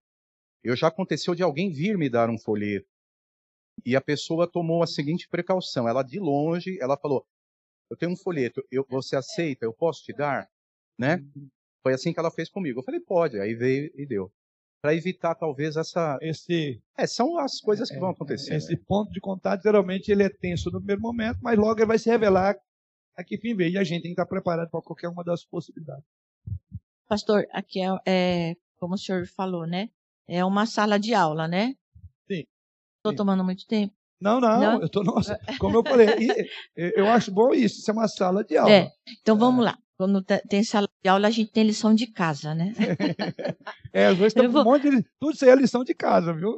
[0.62, 2.90] eu já aconteceu de alguém vir me dar um folheto.
[3.86, 5.88] E a pessoa tomou a seguinte precaução.
[5.88, 7.26] Ela de longe, ela falou:
[7.90, 9.64] "Eu tenho um folheto, eu, você aceita?
[9.64, 10.50] Eu posso te dar?"
[11.00, 11.24] Né?
[11.34, 11.50] Uhum.
[11.82, 12.82] Foi assim que ela fez comigo.
[12.82, 13.40] Eu falei: "Pode".
[13.40, 14.30] Aí veio e deu.
[14.84, 18.54] Para evitar talvez essa esse é, são as coisas que é, vão acontecer.
[18.54, 18.82] Esse né?
[18.86, 22.10] ponto de contato geralmente ele é tenso no primeiro momento, mas logo ele vai se
[22.10, 22.58] revelar
[23.16, 23.76] a que fim veio.
[23.76, 26.04] E a gente tem que estar preparado para qualquer uma das possibilidades.
[27.08, 29.90] Pastor, aqui é, é, como o senhor falou, né?
[30.28, 31.76] É uma sala de aula, né?
[32.28, 32.44] Sim.
[32.98, 33.94] Estou tomando muito tempo?
[34.20, 34.80] Não, não, não?
[34.80, 36.08] eu estou, nossa, como eu falei,
[36.76, 38.72] eu acho bom isso, isso é uma sala de aula.
[38.72, 39.70] É, então vamos é.
[39.70, 39.78] lá.
[40.04, 42.74] Quando tem sala de aula, a gente tem lição de casa, né?
[43.94, 44.62] é, às vezes tem vou...
[44.62, 45.02] um monte de.
[45.18, 46.58] Tudo isso aí é lição de casa, viu?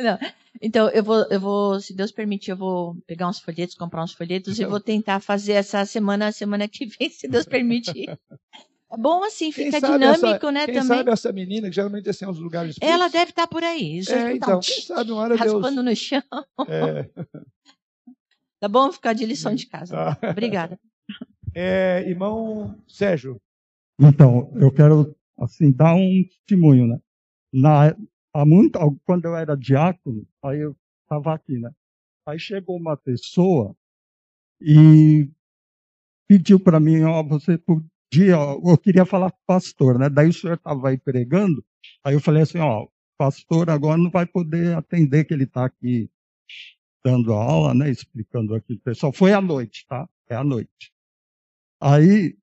[0.00, 0.18] Não.
[0.62, 4.14] Então, eu vou, eu vou, se Deus permitir, eu vou pegar uns folhetos, comprar uns
[4.14, 8.18] folhetos e vou tentar fazer essa semana, semana que vem, se Deus permitir.
[8.88, 10.98] É bom assim, fica dinâmico, essa, né, quem também.
[10.98, 14.00] sabe essa menina, que geralmente assim, os lugares Ela deve estar tá por aí.
[14.00, 15.84] Já é, então, um quem sabe uma hora Raspando Deus...
[15.84, 16.22] no chão.
[16.68, 17.10] É.
[18.60, 19.92] Tá bom ficar de lição de casa.
[19.92, 20.30] Tá.
[20.30, 20.78] Obrigada.
[21.58, 23.40] É, irmão Sérgio.
[23.98, 27.00] Então, eu quero assim dar um testemunho, né?
[27.50, 27.96] Na,
[28.34, 31.70] há muito, quando eu era diácono, aí eu estava aqui, né?
[32.26, 33.74] Aí chegou uma pessoa
[34.60, 35.30] e
[36.28, 37.58] pediu para mim, ó, você
[38.12, 40.10] dia, eu queria falar com o pastor, né?
[40.10, 41.64] Daí o senhor estava aí pregando,
[42.04, 45.64] aí eu falei assim, ó, o pastor agora não vai poder atender que ele está
[45.64, 46.10] aqui
[47.02, 47.90] dando aula, né?
[47.90, 49.10] Explicando aqui pessoal.
[49.10, 50.06] Foi à noite, tá?
[50.28, 50.92] É à noite.
[51.80, 52.34] Aí, o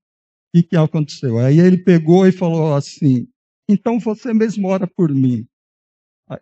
[0.55, 1.39] que, que aconteceu?
[1.39, 3.27] Aí ele pegou e falou assim,
[3.67, 5.47] então você mesmo ora por mim.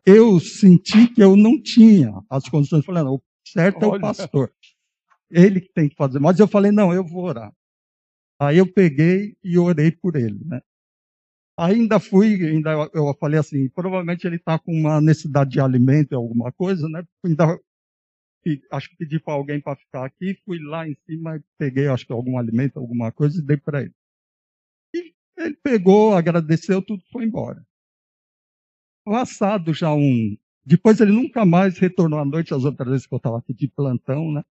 [0.06, 2.80] Eu senti que eu não tinha as condições.
[2.80, 4.54] Eu falei, não, o certo é o pastor.
[5.30, 6.20] Ele que tem que fazer.
[6.20, 7.54] Mas eu falei, não, eu vou orar.
[8.40, 10.62] Aí eu peguei e orei por ele, né?
[11.58, 16.52] Ainda fui, ainda eu falei assim, provavelmente ele está com uma necessidade de alimento, alguma
[16.52, 17.04] coisa, né?
[17.24, 17.60] Ainda
[18.72, 22.12] acho que pedi para alguém para ficar aqui, fui lá em cima, peguei acho que
[22.12, 23.94] algum alimento, alguma coisa e dei para ele.
[24.96, 27.66] E ele pegou, agradeceu, tudo foi embora.
[29.06, 33.18] Passado já um, depois ele nunca mais retornou à noite, as outras vezes que eu
[33.18, 34.44] estava aqui de plantão, né?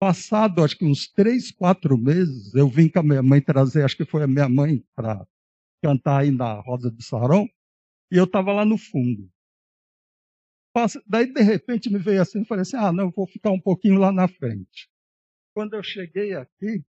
[0.00, 3.96] Passado, acho que uns três, quatro meses, eu vim com a minha mãe trazer, acho
[3.96, 5.26] que foi a minha mãe para
[5.82, 7.48] cantar aí na Rosa do Sarão,
[8.10, 9.28] e eu estava lá no fundo.
[11.06, 14.12] Daí, de repente, me veio assim, falei assim, ah, não, vou ficar um pouquinho lá
[14.12, 14.88] na frente.
[15.54, 16.84] Quando eu cheguei aqui,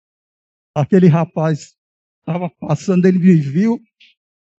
[0.75, 1.77] aquele rapaz
[2.19, 3.79] estava passando, ele me viu,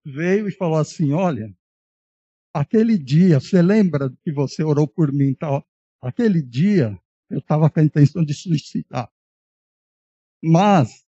[0.04, 1.54] veio e falou assim, olha,
[2.54, 5.66] aquele dia, você lembra que você orou por mim e tal?
[6.00, 6.98] Aquele dia,
[7.28, 9.10] eu estava com a intenção de suicidar.
[10.42, 11.04] Mas,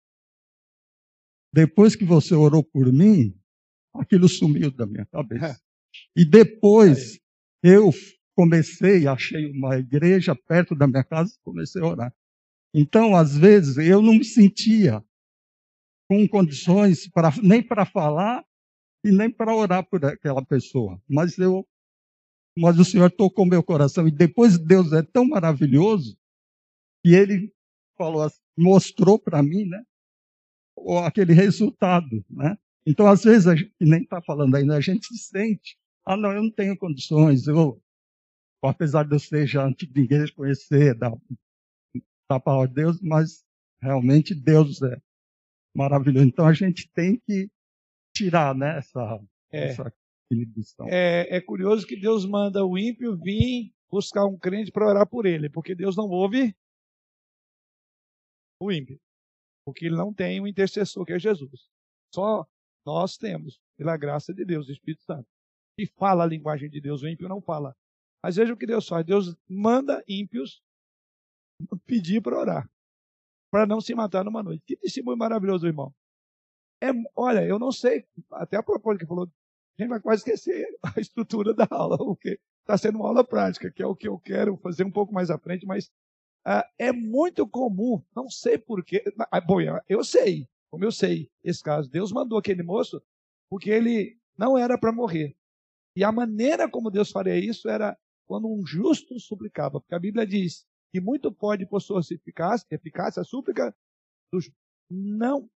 [1.52, 3.34] depois que você orou por mim,
[3.94, 5.60] aquilo sumiu da minha cabeça.
[6.16, 7.19] E depois
[7.62, 7.90] eu
[8.34, 12.14] comecei, achei uma igreja perto da minha casa e comecei a orar.
[12.72, 15.04] Então, às vezes, eu não me sentia
[16.08, 18.44] com condições pra, nem para falar
[19.04, 21.00] e nem para orar por aquela pessoa.
[21.08, 21.66] Mas eu
[22.58, 24.06] mas o Senhor tocou meu coração.
[24.06, 26.18] E depois Deus é tão maravilhoso
[27.02, 27.52] que ele
[27.96, 29.82] falou, assim, mostrou para mim, né?
[31.04, 32.58] Aquele resultado, né?
[32.84, 36.32] Então, às vezes, a gente nem está falando ainda, a gente se sente, ah, não,
[36.32, 37.82] eu não tenho condições, eu,
[38.62, 41.10] apesar de eu ser de igreja, conhecer da,
[42.28, 43.44] da palavra de Deus, mas
[43.80, 45.00] realmente Deus é
[45.74, 46.26] maravilhoso.
[46.26, 47.50] Então, a gente tem que
[48.14, 49.22] tirar, né, essa,
[49.52, 49.68] é.
[49.68, 49.94] essa
[50.88, 55.26] é, é curioso que Deus manda o ímpio vir buscar um crente para orar por
[55.26, 56.54] ele, porque Deus não ouve
[58.62, 59.00] o ímpio.
[59.64, 61.68] Porque ele não tem um intercessor que é Jesus.
[62.14, 62.46] Só
[62.86, 65.28] nós temos, pela graça de Deus, o Espírito Santo.
[65.76, 67.74] Que fala a linguagem de Deus, o ímpio não fala.
[68.22, 69.04] Mas veja o que Deus faz.
[69.04, 70.62] Deus manda ímpios
[71.86, 72.70] pedir para orar.
[73.50, 74.62] Para não se matar numa noite.
[74.66, 75.94] Que testemunho maravilhoso, irmão.
[76.82, 80.66] É, olha, eu não sei, até a propósito que falou, a gente vai quase esquecer
[80.82, 84.18] a estrutura da aula, porque está sendo uma aula prática, que é o que eu
[84.18, 85.90] quero fazer um pouco mais à frente, mas
[86.44, 89.04] ah, é muito comum, não sei porquê.
[89.30, 89.58] Ah, bom,
[89.88, 91.90] eu sei, como eu sei esse caso.
[91.90, 93.02] Deus mandou aquele moço
[93.50, 95.36] porque ele não era para morrer.
[96.00, 97.94] E a maneira como Deus faria isso era
[98.26, 99.78] quando um justo suplicava.
[99.82, 103.76] Porque a Bíblia diz que muito pode por sua eficácia, eficácia a súplica
[104.32, 104.50] dos
[104.90, 105.46] não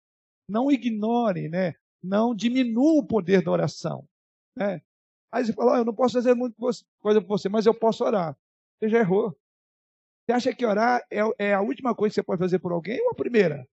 [0.46, 1.72] não ignore, né?
[2.02, 4.06] Não diminua o poder da oração.
[4.54, 4.82] Né?
[5.32, 6.54] Aí você fala, oh, eu não posso fazer muita
[7.00, 8.36] coisa por você, mas eu posso orar.
[8.78, 9.30] Você já errou.
[10.26, 13.00] Você acha que orar é, é a última coisa que você pode fazer por alguém
[13.00, 13.66] ou a primeira?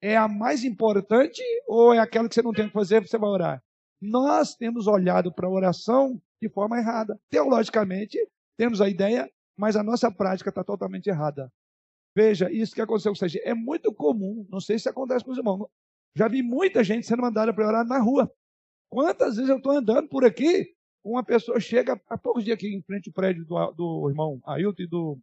[0.00, 3.28] É a mais importante ou é aquela que você não tem que fazer você vai
[3.28, 3.65] orar?
[4.00, 7.18] Nós temos olhado para a oração de forma errada.
[7.30, 8.18] Teologicamente,
[8.56, 11.50] temos a ideia, mas a nossa prática está totalmente errada.
[12.14, 13.40] Veja, isso que aconteceu com você.
[13.44, 15.68] É muito comum, não sei se acontece com os irmãos.
[16.14, 18.32] Já vi muita gente sendo mandada para orar na rua.
[18.88, 20.74] Quantas vezes eu estou andando por aqui,
[21.04, 24.82] uma pessoa chega, há poucos dias aqui em frente ao prédio do, do irmão Ailton
[24.82, 25.18] e do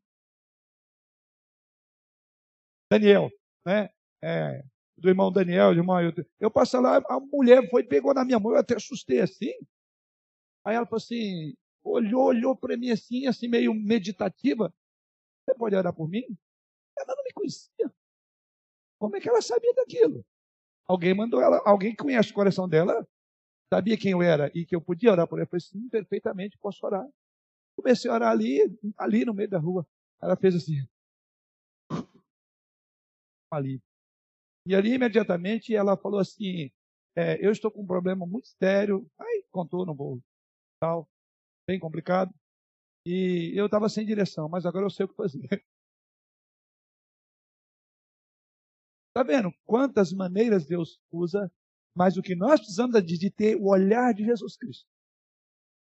[2.91, 3.29] Daniel,
[3.65, 3.89] né?
[4.21, 4.63] É,
[5.03, 6.23] do irmão Daniel, do irmão Ailton.
[6.39, 9.51] Eu passei lá, a mulher foi, pegou na minha mão, eu até assustei assim.
[10.65, 14.73] Aí ela falou assim, olhou, olhou para mim assim, assim, meio meditativa.
[15.43, 16.23] Você pode orar por mim?
[16.97, 17.93] Ela não me conhecia.
[18.97, 20.25] Como é que ela sabia daquilo?
[20.87, 23.05] Alguém mandou ela, alguém que conhece o coração dela,
[23.73, 25.43] sabia quem eu era e que eu podia orar por ela.
[25.43, 27.05] Eu falei, sim, perfeitamente, posso orar.
[27.75, 28.59] Comecei a orar ali,
[28.97, 29.85] ali no meio da rua.
[30.21, 30.77] Ela fez assim
[33.51, 33.81] ali.
[34.65, 36.71] E ali, imediatamente, ela falou assim:
[37.15, 39.09] é, Eu estou com um problema muito sério.
[39.19, 40.21] Aí contou, não vou.
[40.79, 41.07] Tal,
[41.67, 42.33] bem complicado.
[43.05, 45.63] E eu estava sem direção, mas agora eu sei o que fazer.
[49.09, 51.51] Está vendo quantas maneiras Deus usa,
[51.95, 54.87] mas o que nós precisamos é de ter o olhar de Jesus Cristo.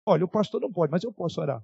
[0.06, 1.64] Olha, o pastor não pode, mas eu posso orar.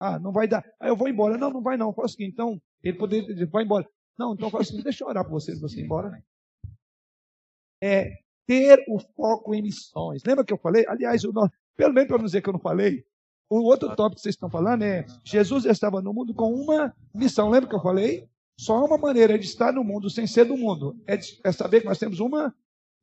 [0.00, 0.64] Ah, não vai dar.
[0.80, 1.38] Ah, eu vou embora.
[1.38, 1.92] Não, não vai não.
[1.94, 3.88] Fala assim, então, ele poderia dizer, vai embora.
[4.18, 6.22] Não, então fala assim, deixa eu orar por vocês, você ir embora.
[7.82, 10.22] É ter o foco em missões.
[10.24, 10.84] Lembra que eu falei?
[10.86, 13.04] Aliás, eu não, pelo menos para não dizer que eu não falei,
[13.48, 17.50] o outro tópico que vocês estão falando é Jesus estava no mundo com uma missão.
[17.50, 18.28] Lembra que eu falei?
[18.58, 21.80] Só uma maneira de estar no mundo sem ser do mundo é, de, é saber
[21.80, 22.54] que nós temos uma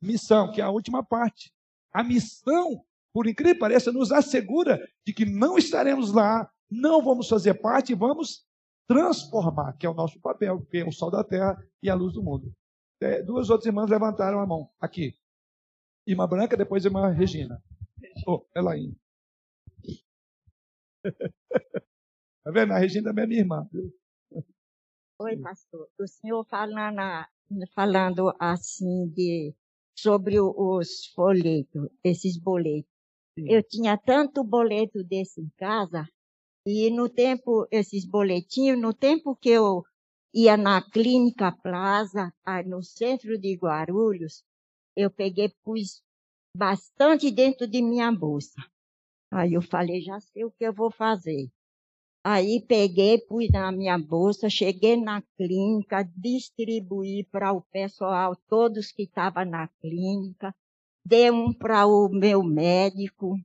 [0.01, 1.51] missão, que é a última parte.
[1.93, 2.84] A missão,
[3.14, 7.93] por incrível que pareça, nos assegura de que não estaremos lá, não vamos fazer parte
[7.93, 8.45] vamos
[8.88, 12.14] transformar, que é o nosso papel, que é o sol da terra e a luz
[12.14, 12.52] do mundo.
[13.02, 14.70] É, duas outras irmãs levantaram a mão.
[14.80, 15.18] Aqui.
[16.06, 17.62] Irmã Branca, depois irmã Regina.
[18.28, 18.96] Oh, Elaine.
[22.44, 22.74] Tá vendo?
[22.74, 23.70] A Regina também é minha irmã.
[25.20, 25.88] Oi, pastor.
[26.00, 27.28] O senhor falando,
[27.76, 29.54] falando assim de
[29.96, 32.90] sobre os folhetos, esses boletos.
[33.38, 33.46] Sim.
[33.48, 36.04] Eu tinha tanto boleto desse em casa,
[36.66, 39.84] e no tempo, esses boletinhos, no tempo que eu
[40.34, 42.32] ia na Clínica Plaza,
[42.66, 44.43] no centro de Guarulhos,
[44.95, 46.01] eu peguei, pus
[46.55, 48.62] bastante dentro de minha bolsa.
[49.32, 51.49] Aí eu falei, já sei o que eu vou fazer.
[52.24, 59.03] Aí peguei, pus na minha bolsa, cheguei na clínica, distribuí para o pessoal, todos que
[59.03, 60.53] estavam na clínica,
[61.03, 63.39] dei um para o meu médico.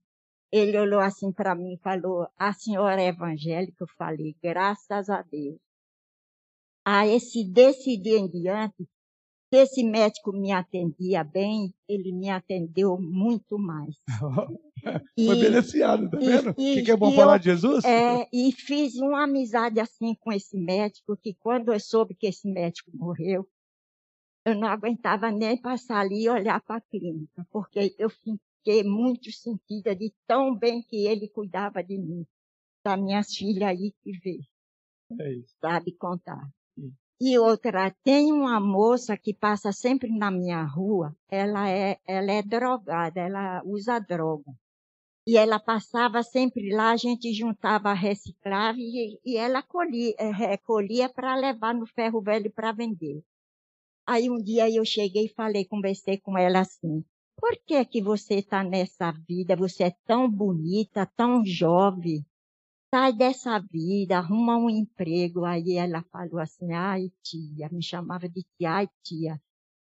[0.53, 3.77] Ele olhou assim para mim e falou: A senhora é evangélica?
[3.85, 5.59] Eu falei: Graças a Deus.
[6.85, 8.89] A esse desse dia em diante,
[9.53, 13.97] se esse médico me atendia bem, ele me atendeu muito mais.
[15.17, 16.51] Foi beneficiado, tá vendo?
[16.51, 17.85] O que, que, é bom falar eu, de Jesus?
[17.85, 22.49] É, e fiz uma amizade assim com esse médico, que quando eu soube que esse
[22.49, 23.49] médico morreu,
[24.45, 28.09] eu não aguentava nem passar ali e olhar para a clínica, porque eu
[28.67, 32.27] fiquei muito sentida de tão bem que ele cuidava de mim,
[32.85, 34.41] da minhas filhas aí que vê.
[35.13, 36.51] É sabe contar.
[36.75, 36.93] Sim.
[37.21, 42.43] E outra, tem uma moça que passa sempre na minha rua, ela é, ela é
[42.43, 44.53] drogada, ela usa droga.
[45.29, 51.09] E ela passava sempre lá, a gente juntava reciclável e, e ela colhia, é, recolhia
[51.09, 53.23] para levar no ferro velho para vender.
[54.05, 57.05] Aí um dia eu cheguei e falei, conversei com ela assim,
[57.37, 59.55] por que que você está nessa vida?
[59.57, 62.25] Você é tão bonita, tão jovem,
[62.93, 65.45] sai dessa vida, arruma um emprego.
[65.45, 69.41] Aí ela falou assim, ai tia, me chamava de tia, ai tia,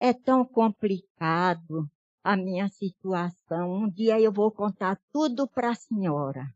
[0.01, 1.89] é tão complicado
[2.22, 3.72] a minha situação.
[3.72, 6.53] Um dia eu vou contar tudo para a senhora.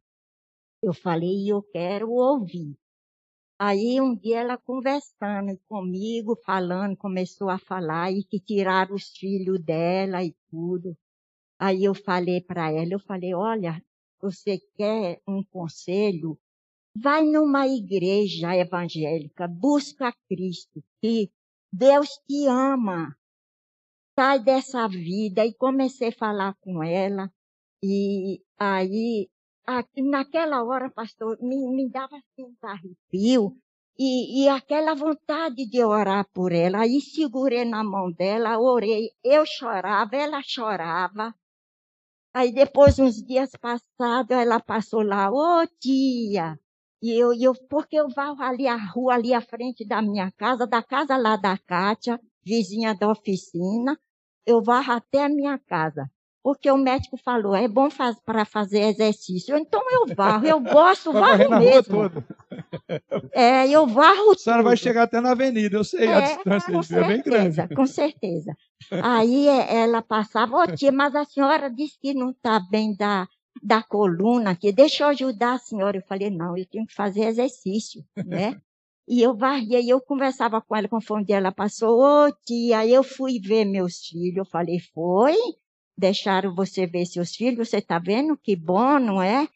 [0.82, 2.76] Eu falei, eu quero ouvir.
[3.64, 9.64] Aí um dia ela conversando comigo, falando, começou a falar e que tiraram os filhos
[9.64, 10.98] dela e tudo.
[11.60, 13.80] Aí eu falei para ela, eu falei, olha,
[14.20, 16.36] você quer um conselho?
[16.96, 21.30] Vai numa igreja evangélica, busca Cristo, que
[21.72, 23.16] Deus te ama
[24.18, 25.46] sai dessa vida.
[25.46, 27.30] E comecei a falar com ela.
[27.80, 29.30] E aí,
[29.96, 33.56] naquela hora, pastor, me, me dava assim um arrepio.
[33.98, 36.80] E, e aquela vontade de orar por ela.
[36.80, 39.10] Aí segurei na mão dela, orei.
[39.22, 41.34] Eu chorava, ela chorava.
[42.34, 46.58] Aí depois, uns dias passados, ela passou lá, ô oh, tia.
[47.02, 50.66] E eu, eu, porque eu vou ali a rua, ali à frente da minha casa,
[50.66, 53.98] da casa lá da Kátia, vizinha da oficina,
[54.46, 56.10] eu varro até a minha casa.
[56.42, 59.56] Porque o médico falou, é bom faz, para fazer exercício.
[59.56, 62.10] Então eu varro, eu gosto, varro mesmo.
[63.32, 64.32] É, eu varro.
[64.32, 64.68] A senhora tudo.
[64.68, 67.74] vai chegar até na avenida, eu sei, é, a distância com certeza, é bem grande.
[67.74, 68.56] Com certeza.
[69.02, 72.96] Aí é, ela passava, ô oh, tia, mas a senhora disse que não está bem
[72.96, 73.28] da,
[73.62, 75.96] da coluna aqui, deixa eu ajudar a senhora.
[75.96, 78.60] Eu falei, não, eu tenho que fazer exercício, né?
[79.06, 82.00] E eu varria e eu conversava com ela conforme ela passou.
[82.00, 84.36] Ô oh, tia, eu fui ver meus filhos.
[84.38, 85.36] Eu falei, foi?
[85.96, 87.68] Deixaram você ver seus filhos?
[87.68, 88.36] Você está vendo?
[88.36, 89.46] Que bom, não é?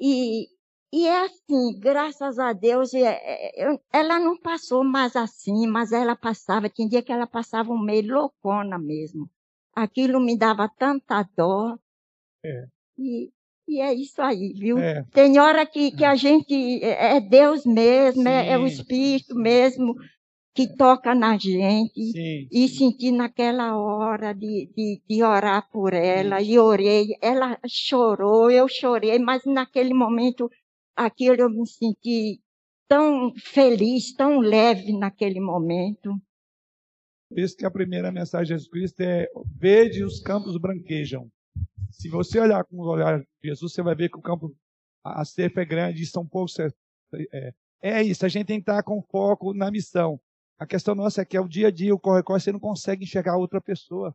[0.00, 0.48] E,
[0.92, 6.16] e é assim, graças a Deus, é, é, ela não passou mais assim, mas ela
[6.16, 6.68] passava.
[6.68, 9.28] Tinha dia que ela passava um meio loucona mesmo.
[9.74, 11.76] Aquilo me dava tanta dó.
[12.44, 12.66] É.
[12.98, 13.32] E,
[13.66, 14.78] e é isso aí, viu?
[14.78, 15.04] É.
[15.10, 16.54] Tem hora que, que a gente
[16.84, 19.96] é, é Deus mesmo, é, é, o Espírito mesmo
[20.54, 22.90] que toca na gente sim, e sim.
[22.90, 26.52] sentir naquela hora de, de, de orar por ela sim.
[26.52, 27.08] e orei.
[27.20, 30.48] Ela chorou, eu chorei, mas naquele momento
[30.94, 32.40] aquilo eu me senti
[32.88, 36.14] tão feliz, tão leve naquele momento.
[37.28, 39.26] Por isso que a primeira mensagem de Jesus Cristo é:
[39.56, 41.28] vede os campos branquejam.
[41.90, 44.54] Se você olhar com o olhar de Jesus, você vai ver que o campo,
[45.02, 46.56] a cerca é grande e são poucos.
[46.60, 47.52] É,
[47.82, 50.20] é isso, a gente tem que estar com foco na missão.
[50.58, 53.04] A questão nossa é que é o dia a dia, o corre-corre, você não consegue
[53.04, 54.14] enxergar outra pessoa.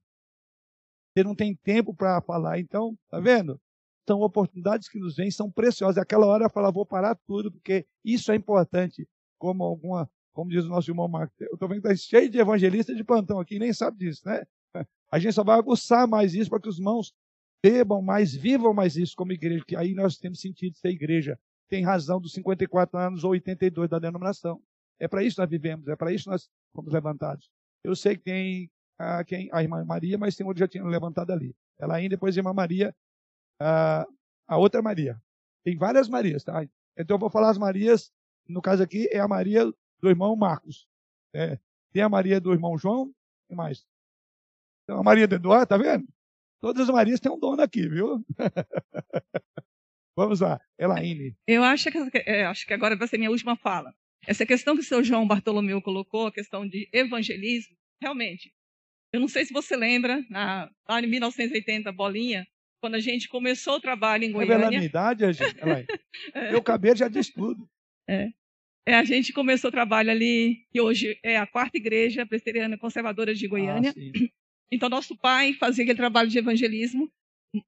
[1.13, 2.59] Você não tem tempo para falar.
[2.59, 3.59] Então, tá vendo?
[4.07, 5.97] São oportunidades que nos vêm, são preciosas.
[5.97, 9.07] Aquela hora eu falo, vou parar tudo, porque isso é importante.
[9.37, 12.39] Como alguma, como diz o nosso irmão Marcos, eu estou vendo que está cheio de
[12.39, 14.43] evangelistas de plantão aqui, nem sabe disso, né?
[15.11, 17.13] A gente só vai aguçar mais isso para que os irmãos
[17.61, 21.37] bebam mais, vivam mais isso como igreja, que aí nós temos sentido ser igreja.
[21.67, 24.61] Tem razão dos 54 anos ou 82 da denominação.
[24.99, 27.49] É para isso que nós vivemos, é para isso que nós fomos levantados.
[27.83, 31.31] Eu sei que tem a, quem, a irmã Maria, mas tem outro já tinha levantado
[31.31, 31.55] ali.
[31.79, 32.93] Ela ainda, depois a irmã Maria,
[33.59, 34.05] a,
[34.47, 35.21] a outra Maria.
[35.63, 36.63] Tem várias Marias, tá?
[36.97, 38.11] Então eu vou falar as Marias,
[38.47, 39.65] no caso aqui é a Maria
[40.01, 40.87] do irmão Marcos.
[41.33, 41.57] É,
[41.91, 43.13] tem a Maria do irmão João,
[43.49, 43.85] e mais.
[44.83, 46.07] Então a Maria do Eduardo, tá vendo?
[46.59, 48.25] Todas as Marias têm um dono aqui, viu?
[50.15, 51.37] Vamos lá, Elaine.
[51.47, 53.95] Eu acho que, é, acho que agora vai ser minha última fala.
[54.27, 58.51] Essa questão que o seu João Bartolomeu colocou, a questão de evangelismo, realmente,
[59.13, 62.47] eu não sei se você lembra, na, lá em 1980, Bolinha,
[62.81, 64.55] quando a gente começou o trabalho em Goiânia.
[64.55, 65.57] Revela a minha idade, gente.
[66.33, 66.51] é.
[66.51, 67.67] Meu cabelo já diz tudo.
[68.07, 68.29] É.
[68.87, 68.95] é.
[68.95, 73.47] A gente começou o trabalho ali, que hoje é a quarta igreja presbiteriana conservadora de
[73.47, 73.93] Goiânia.
[73.97, 74.29] Ah,
[74.71, 77.11] então, nosso pai fazia aquele trabalho de evangelismo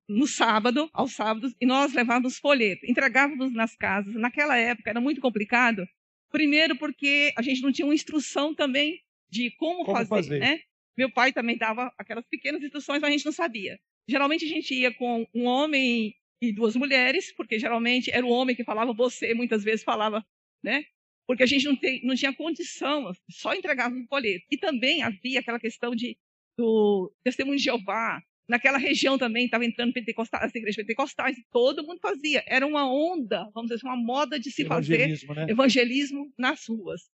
[0.07, 4.13] no sábado, aos sábados, e nós levávamos folheto, entregávamos nas casas.
[4.13, 5.83] Naquela época era muito complicado,
[6.31, 10.61] primeiro porque a gente não tinha uma instrução também de como, como fazer, fazer, né?
[10.97, 13.79] Meu pai também dava aquelas pequenas instruções, mas a gente não sabia.
[14.07, 18.55] Geralmente a gente ia com um homem e duas mulheres, porque geralmente era o homem
[18.55, 20.25] que falava, você muitas vezes falava,
[20.63, 20.83] né?
[21.27, 24.45] Porque a gente não, tem, não tinha condição, só entregava um folheto.
[24.49, 26.17] E também havia aquela questão de,
[26.57, 28.21] do testemunho de Jeová.
[28.47, 32.43] Naquela região também estava entrando pentecostais, as igrejas pentecostais, todo mundo fazia.
[32.47, 35.45] Era uma onda, vamos dizer assim, uma moda de se fazer né?
[35.49, 37.09] evangelismo nas ruas.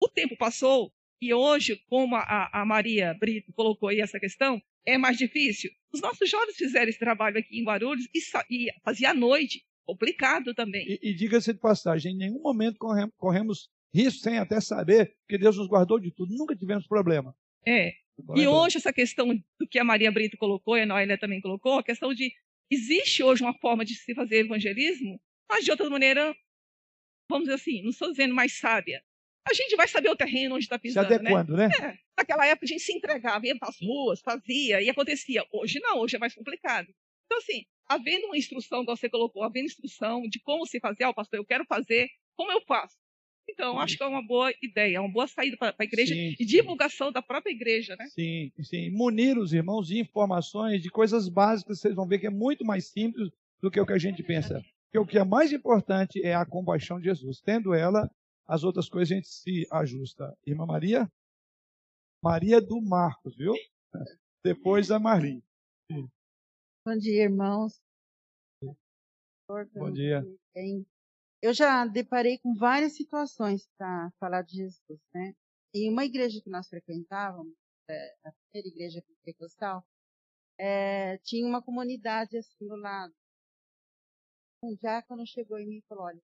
[0.00, 4.98] O tempo passou e hoje, como a, a Maria Brito colocou aí essa questão, é
[4.98, 5.70] mais difícil.
[5.92, 10.54] Os nossos jovens fizeram esse trabalho aqui em Guarulhos e, e fazia à noite, complicado
[10.54, 10.86] também.
[10.86, 15.38] E, e diga-se de passagem, em nenhum momento corremos, corremos risco sem até saber que
[15.38, 16.34] Deus nos guardou de tudo.
[16.36, 17.34] Nunca tivemos problema.
[17.66, 17.92] É.
[18.36, 21.78] E hoje essa questão do que a Maria Brito colocou e a Noélia também colocou,
[21.78, 22.32] a questão de
[22.70, 26.34] existe hoje uma forma de se fazer evangelismo, mas de outra maneira,
[27.28, 29.02] vamos dizer assim, não estou dizendo mais sábia,
[29.46, 31.06] a gente vai saber o terreno onde está pisando.
[31.06, 31.68] Se adequando, né?
[31.68, 31.74] né?
[31.80, 35.44] É, naquela época a gente se entregava, ia para as ruas, fazia e acontecia.
[35.52, 36.88] Hoje não, hoje é mais complicado.
[37.26, 41.10] Então, assim, havendo uma instrução, que você colocou, havendo instrução de como se fazer, ó,
[41.10, 42.96] oh, pastor, eu quero fazer, como eu faço?
[43.48, 46.34] Então, acho que é uma boa ideia, é uma boa saída para a igreja sim,
[46.38, 47.12] e divulgação sim.
[47.12, 48.06] da própria igreja, né?
[48.06, 48.90] Sim, sim.
[48.90, 52.88] Munir os irmãos de informações, de coisas básicas, vocês vão ver que é muito mais
[52.88, 53.30] simples
[53.60, 54.62] do que o que a gente pensa.
[54.84, 57.40] Porque o que é mais importante é a compaixão de Jesus.
[57.40, 58.10] Tendo ela,
[58.46, 60.36] as outras coisas a gente se ajusta.
[60.46, 61.10] Irmã Maria?
[62.22, 63.54] Maria do Marcos, viu?
[64.42, 65.42] Depois a Marli.
[66.86, 67.80] Bom dia, irmãos.
[69.74, 70.24] Bom dia.
[71.44, 75.34] Eu já deparei com várias situações para falar de Jesus, né?
[75.74, 77.52] Em uma igreja que nós frequentávamos,
[77.86, 79.84] é, a primeira igreja pentecostal,
[80.58, 83.12] é, tinha uma comunidade assim do lado.
[84.62, 86.22] Um diácono chegou em mim e falou: olha,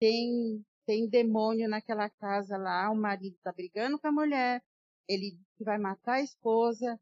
[0.00, 4.60] tem tem demônio naquela casa lá, o marido está brigando com a mulher,
[5.08, 7.00] ele vai matar a esposa.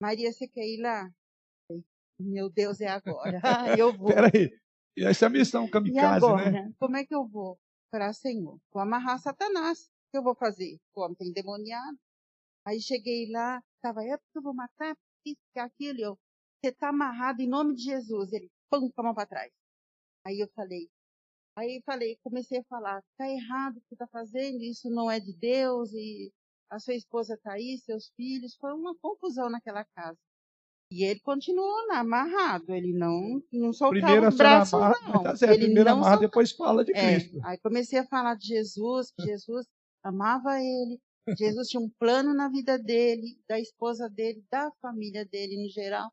[0.00, 1.12] Maria, você quer ir lá?
[2.20, 3.40] Meu Deus, é agora.
[3.76, 4.14] eu vou.
[4.14, 4.56] Peraí,
[4.96, 6.72] e essa é a missão kamikaze, e agora, né?
[6.78, 7.58] Como é que eu vou?
[7.90, 9.82] Para Senhor, vou amarrar Satanás.
[9.82, 10.78] O que eu vou fazer?
[10.94, 11.98] O homem tem demoniado.
[12.66, 16.00] Aí cheguei lá, estava, eu vou matar isso, aquilo.
[16.00, 16.18] Eu,
[16.60, 18.32] você está amarrado em nome de Jesus.
[18.32, 19.52] Ele, pum, com a mão para trás.
[20.26, 20.88] Aí eu falei,
[21.56, 25.32] Aí falei, comecei a falar, tá errado o que está fazendo, isso não é de
[25.32, 26.32] Deus, e
[26.68, 30.18] a sua esposa está aí, seus filhos, foi uma confusão naquela casa.
[30.94, 35.22] E ele continuou lá, amarrado, ele não, não soltava primeiro os braços, amarra, não.
[35.24, 37.40] Tá certo, ele primeiro amarra, depois fala de é, Cristo.
[37.42, 39.66] Aí comecei a falar de Jesus, que Jesus
[40.04, 41.00] amava ele,
[41.36, 46.12] Jesus tinha um plano na vida dele, da esposa dele, da família dele no geral.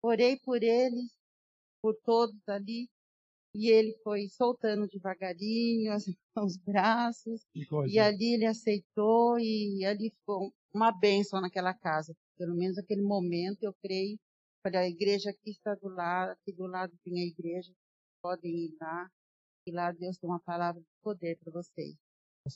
[0.00, 1.12] Orei por eles,
[1.82, 2.88] por todos ali.
[3.54, 6.06] E ele foi soltando devagarinho as,
[6.38, 7.44] os braços.
[7.86, 12.16] E ali ele aceitou e ali ficou uma bênção naquela casa.
[12.36, 14.18] Pelo menos naquele momento, eu creio.
[14.62, 17.72] Falei, a igreja aqui está do lado, aqui do lado tem a igreja.
[18.22, 19.08] Podem ir lá.
[19.66, 21.96] E lá Deus tem uma palavra de poder para vocês.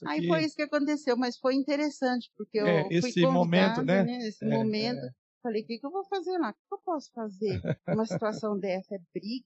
[0.07, 4.05] Aí foi isso que aconteceu, mas foi interessante, porque eu é, esse fui momento, né?
[4.05, 4.19] né?
[4.29, 5.11] Esse é, momento, é.
[5.43, 6.51] falei, o que, que eu vou fazer lá?
[6.51, 8.95] O que eu posso fazer numa situação dessa?
[8.95, 9.45] É briga?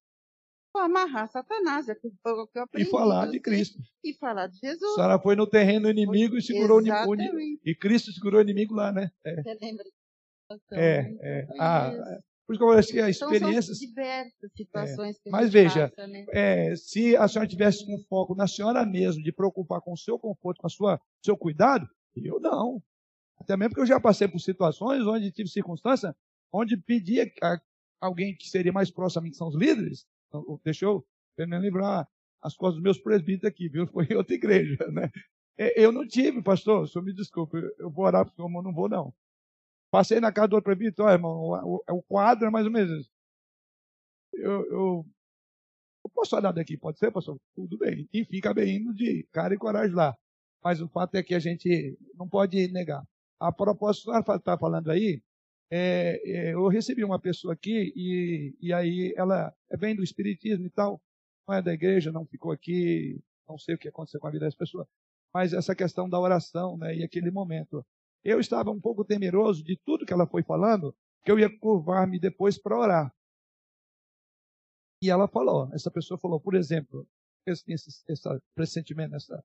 [0.80, 2.88] amarrar Satanás, é que eu aprendi.
[2.88, 3.78] E falar de Cristo.
[4.02, 4.92] E falar de Jesus.
[4.92, 7.60] A senhora foi no terreno inimigo e segurou o inimigo.
[7.64, 9.10] E Cristo segurou o inimigo lá, né?
[9.24, 9.42] É.
[9.42, 9.84] Você lembra?
[10.72, 11.46] É, é.
[11.58, 11.90] Ah,
[12.46, 13.72] por isso que eu falei assim, a experiência.
[13.72, 15.20] Então, diversas situações é.
[15.22, 16.26] que Mas veja, passa, né?
[16.30, 20.18] é, se a senhora tivesse com foco na senhora mesmo, de preocupar com o seu
[20.18, 22.82] conforto, com o seu cuidado, eu não.
[23.38, 26.14] Até mesmo porque eu já passei por situações onde tive circunstância
[26.52, 27.58] onde pedia a
[28.00, 31.04] alguém que seria mais próximo a mim, que são os líderes, então, deixa eu
[31.38, 32.08] me lembrar
[32.42, 33.86] as coisas dos meus presbíteros aqui, viu?
[33.92, 35.10] Foi em outra igreja, né?
[35.56, 38.48] É, eu não tive, pastor, o senhor me desculpe, eu vou orar para o senhor,
[38.48, 39.14] mas não vou não.
[39.94, 42.72] Passei na casa do outro prefeito, olha, irmão, o, o, o, quadro é mais ou
[42.72, 43.08] menos.
[44.32, 45.06] Eu, eu,
[46.04, 47.38] eu posso orar daqui, pode ser, pastor?
[47.54, 48.08] Tudo bem.
[48.12, 50.12] E fica bem indo de cara e coragem lá.
[50.64, 53.04] Mas o fato é que a gente não pode negar.
[53.38, 55.22] A propósito, que você está falando aí,
[55.70, 60.66] é, é, eu recebi uma pessoa aqui e, e aí ela é bem do espiritismo
[60.66, 61.00] e tal,
[61.46, 64.44] não é da igreja, não ficou aqui, não sei o que aconteceu com a vida
[64.44, 64.88] dessa pessoa,
[65.32, 67.86] mas essa questão da oração, né, e aquele momento.
[68.24, 72.18] Eu estava um pouco temeroso de tudo que ela foi falando, que eu ia curvar-me
[72.18, 73.14] depois para orar.
[75.02, 77.06] E ela falou, essa pessoa falou, por exemplo,
[77.46, 79.42] esse, esse, esse pressentimento, está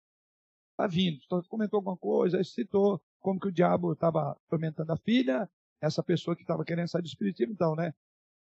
[0.88, 1.20] vindo,
[1.50, 5.50] comentou alguma coisa, citou como que o diabo estava tormentando a filha,
[5.82, 7.94] essa pessoa que estava querendo sair do espiritismo, então, né?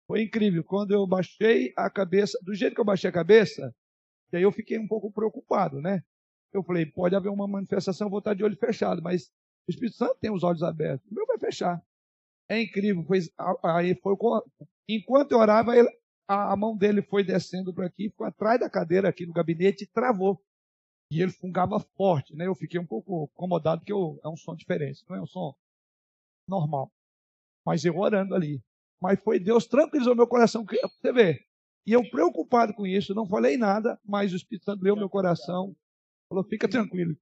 [0.08, 0.64] Foi incrível.
[0.64, 3.74] Quando eu baixei a cabeça, do jeito que eu baixei a cabeça,
[4.32, 6.04] e aí eu fiquei um pouco preocupado, né?
[6.54, 9.32] Eu falei, pode haver uma manifestação, vou estar de olho fechado, mas
[9.68, 11.10] o Espírito Santo tem os olhos abertos.
[11.10, 11.82] O meu vai fechar.
[12.50, 13.04] É incrível.
[13.04, 13.20] Foi,
[13.64, 14.16] aí foi,
[14.88, 15.74] enquanto eu orava,
[16.28, 19.84] a, a mão dele foi descendo para aqui, ficou atrás da cadeira aqui no gabinete
[19.84, 20.42] e travou.
[21.12, 22.48] E ele fungava forte, né?
[22.48, 25.56] Eu fiquei um pouco incomodado, porque eu, é um som diferente, não é um som
[26.48, 26.92] normal.
[27.66, 28.64] Mas eu orando ali.
[29.02, 31.46] Mas foi Deus tranquilizou meu coração, você vê.
[31.86, 35.76] E eu preocupado com isso, não falei nada, mas o Espírito Santo leu meu coração,
[36.28, 37.16] falou: fica tranquilo.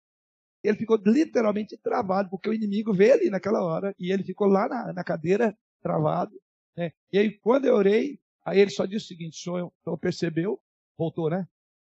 [0.64, 4.68] Ele ficou literalmente travado, porque o inimigo veio ali naquela hora e ele ficou lá
[4.70, 6.40] na, na cadeira travado.
[6.78, 6.94] Né?
[7.12, 9.98] E aí, quando eu orei, aí ele só disse o seguinte: o senhor, o senhor
[9.98, 10.62] percebeu?
[10.98, 11.48] Voltou, né?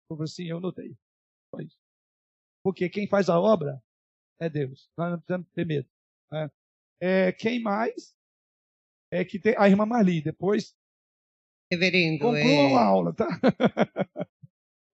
[0.09, 0.97] Eu falei assim: eu notei.
[1.53, 1.77] Só isso.
[2.63, 3.83] Porque quem faz a obra
[4.39, 4.91] é Deus.
[4.97, 5.89] Nós não precisamos ter medo.
[6.31, 6.51] Né?
[7.01, 8.15] É, quem mais?
[9.11, 10.23] É que tem a irmã Marli.
[10.23, 10.77] Depois.
[11.73, 12.25] Reverendo.
[12.25, 12.75] Concluam é...
[12.75, 13.27] a aula, tá?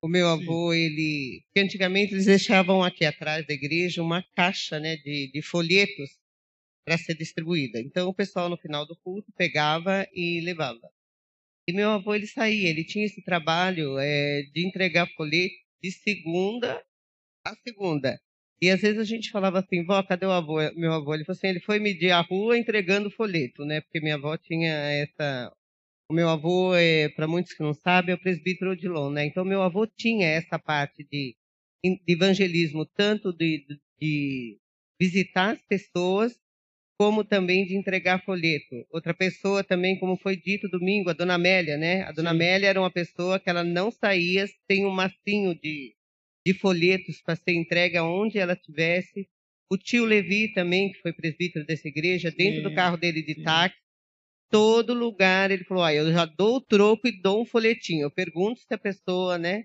[0.07, 0.79] o meu avô, Sim.
[0.79, 1.43] ele.
[1.57, 6.11] Antigamente eles deixavam aqui atrás da igreja uma caixa né, de, de folhetos
[6.85, 7.81] para ser distribuída.
[7.81, 10.89] Então o pessoal no final do culto pegava e levava.
[11.69, 16.81] E meu avô ele saía, ele tinha esse trabalho é, de entregar folheto de segunda
[17.45, 18.21] a segunda.
[18.61, 20.57] E às vezes a gente falava assim, vó, cadê o avô?
[20.75, 23.81] Meu avô, ele falou assim, ele foi medir a rua entregando folheto, né?
[23.83, 25.53] Porque minha avó tinha essa...
[26.09, 29.27] O meu avô, é, para muitos que não sabem, é o presbítero Odilon, né?
[29.27, 31.35] Então meu avô tinha essa parte de,
[31.85, 33.65] de evangelismo, tanto de,
[34.01, 34.59] de
[35.01, 36.39] visitar as pessoas,
[36.99, 38.87] como também de entregar folheto.
[38.91, 42.03] Outra pessoa também, como foi dito domingo, a dona Amélia, né?
[42.03, 42.37] A dona Sim.
[42.37, 45.97] Amélia era uma pessoa que ela não saía sem um massinho de
[46.47, 49.29] de folhetos para ser entregue aonde ela tivesse.
[49.69, 53.77] O tio Levi também, que foi presbítero dessa igreja, dentro do carro dele de táxi,
[54.51, 58.05] todo lugar ele falou: ah, eu já dou o troco e dou um folhetinho.
[58.05, 59.65] Eu pergunto se a pessoa, né?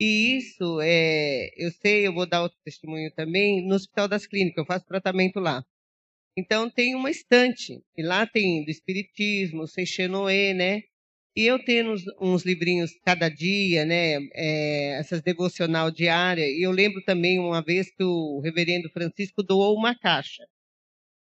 [0.00, 4.58] E isso, é, eu sei, eu vou dar outro testemunho também, no Hospital das Clínicas,
[4.58, 5.64] eu faço tratamento lá.
[6.36, 10.82] Então tem uma estante, e lá tem do Espiritismo, Seixenoê, né?
[11.36, 16.70] E eu tendo uns, uns livrinhos cada dia, né, é, essas devocional diária, e eu
[16.70, 20.44] lembro também uma vez que o reverendo Francisco doou uma caixa.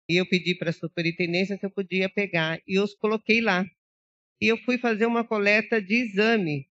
[0.08, 3.64] E eu pedi para a superintendência se eu podia pegar, e eu os coloquei lá.
[4.40, 6.68] E eu fui fazer uma coleta de exame.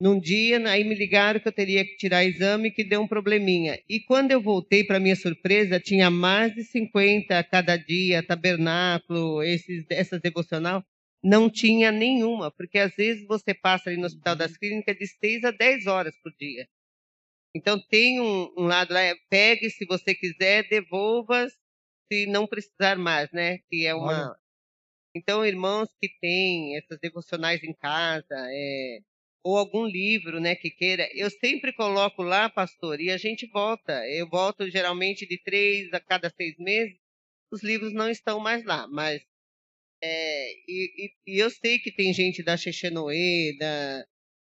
[0.00, 3.78] Num dia, aí me ligaram que eu teria que tirar exame, que deu um probleminha.
[3.88, 9.84] E quando eu voltei, para minha surpresa, tinha mais de 50 cada dia, tabernáculo, esses,
[9.90, 10.82] essas devocional
[11.22, 14.58] não tinha nenhuma, porque às vezes você passa ali no Hospital das uhum.
[14.58, 16.66] Clínicas de 6 a 10 horas por dia.
[17.54, 21.46] Então tem um, um lado lá, é, pegue se você quiser, devolva
[22.10, 23.58] se não precisar mais, né?
[23.68, 24.30] Que é uma.
[24.30, 24.36] Olha.
[25.14, 29.00] Então, irmãos que têm essas devocionais em casa, é,
[29.42, 34.06] ou algum livro, né, que queira, eu sempre coloco lá, pastor, e a gente volta.
[34.08, 36.96] Eu volto geralmente de três a cada seis meses.
[37.52, 39.22] Os livros não estão mais lá, mas
[40.02, 44.06] é, e, e, eu sei que tem gente da Xexenoê, da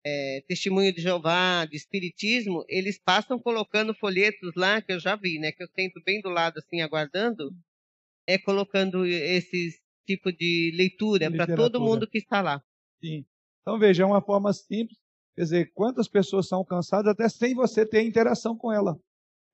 [0.06, 5.40] é, Testemunho de Jeová, de Espiritismo, eles passam colocando folhetos lá, que eu já vi,
[5.40, 5.52] né?
[5.52, 7.52] Que eu sento bem do lado, assim, aguardando,
[8.28, 9.76] é colocando esses
[10.06, 12.62] tipo de leitura para todo mundo que está lá.
[13.04, 13.26] Sim.
[13.62, 14.98] Então, veja, é uma forma simples.
[15.36, 18.98] Quer dizer, quantas pessoas são alcançadas até sem você ter interação com ela.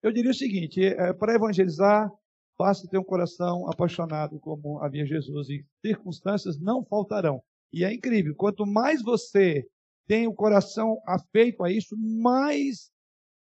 [0.01, 2.11] Eu diria o seguinte: é, para evangelizar,
[2.57, 7.41] Basta ter um coração apaixonado como havia Jesus e circunstâncias não faltarão.
[7.71, 9.65] E é incrível, quanto mais você
[10.07, 12.91] tem o coração afeito a isso, mais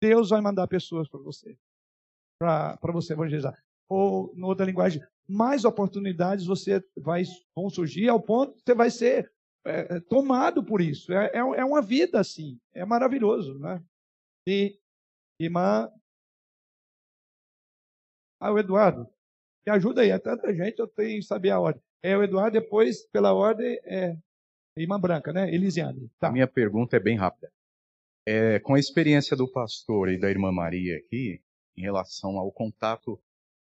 [0.00, 1.56] Deus vai mandar pessoas para você,
[2.38, 3.56] para você evangelizar.
[3.88, 7.22] Ou, em outra linguagem, mais oportunidades você vai,
[7.54, 9.32] vão surgir ao ponto que você vai ser
[9.64, 11.12] é, é tomado por isso.
[11.12, 13.58] É, é, é uma vida assim, é maravilhoso.
[13.58, 13.82] Né?
[14.46, 14.78] E,
[15.38, 15.88] irmã
[18.40, 19.08] Ah, o Eduardo,
[19.64, 21.80] me ajuda aí, é tanta gente, eu tenho que saber a ordem.
[22.02, 24.16] É o Eduardo, depois, pela ordem, é
[24.76, 25.52] Irmã Branca, né?
[25.52, 26.10] Elisiane.
[26.18, 26.28] Tá.
[26.28, 27.52] A minha pergunta é bem rápida.
[28.26, 31.42] É, com a experiência do pastor e da irmã Maria aqui,
[31.76, 33.20] em relação ao contato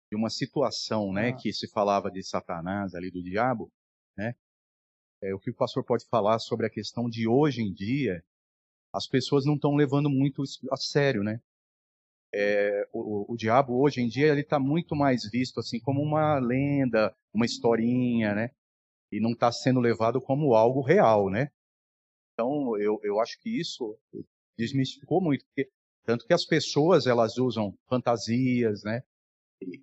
[0.10, 1.34] de uma situação, né, ah.
[1.34, 3.72] que se falava de Satanás ali do diabo,
[4.18, 4.36] né?
[5.22, 8.24] É, o que o pastor pode falar sobre a questão de hoje em dia,
[8.94, 11.42] as pessoas não estão levando muito a sério, né?
[12.34, 16.38] É, o, o, diabo hoje em dia ele está muito mais visto assim como uma
[16.40, 18.52] lenda, uma historinha, né?
[19.12, 21.50] E não está sendo levado como algo real, né?
[22.34, 23.98] Então eu, eu acho que isso
[24.58, 25.70] desmistificou muito, porque,
[26.04, 29.02] tanto que as pessoas elas usam fantasias, né?
[29.62, 29.82] E,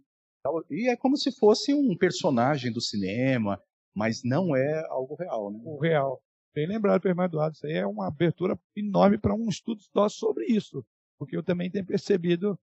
[0.71, 3.61] e é como se fosse um personagem do cinema,
[3.95, 5.61] mas não é algo real, né?
[5.65, 6.23] O real.
[6.55, 10.47] Bem lembrado, irmão Eduardo, isso aí é uma abertura enorme para um estudo nosso sobre
[10.47, 10.85] isso
[11.19, 12.59] porque eu também tenho percebido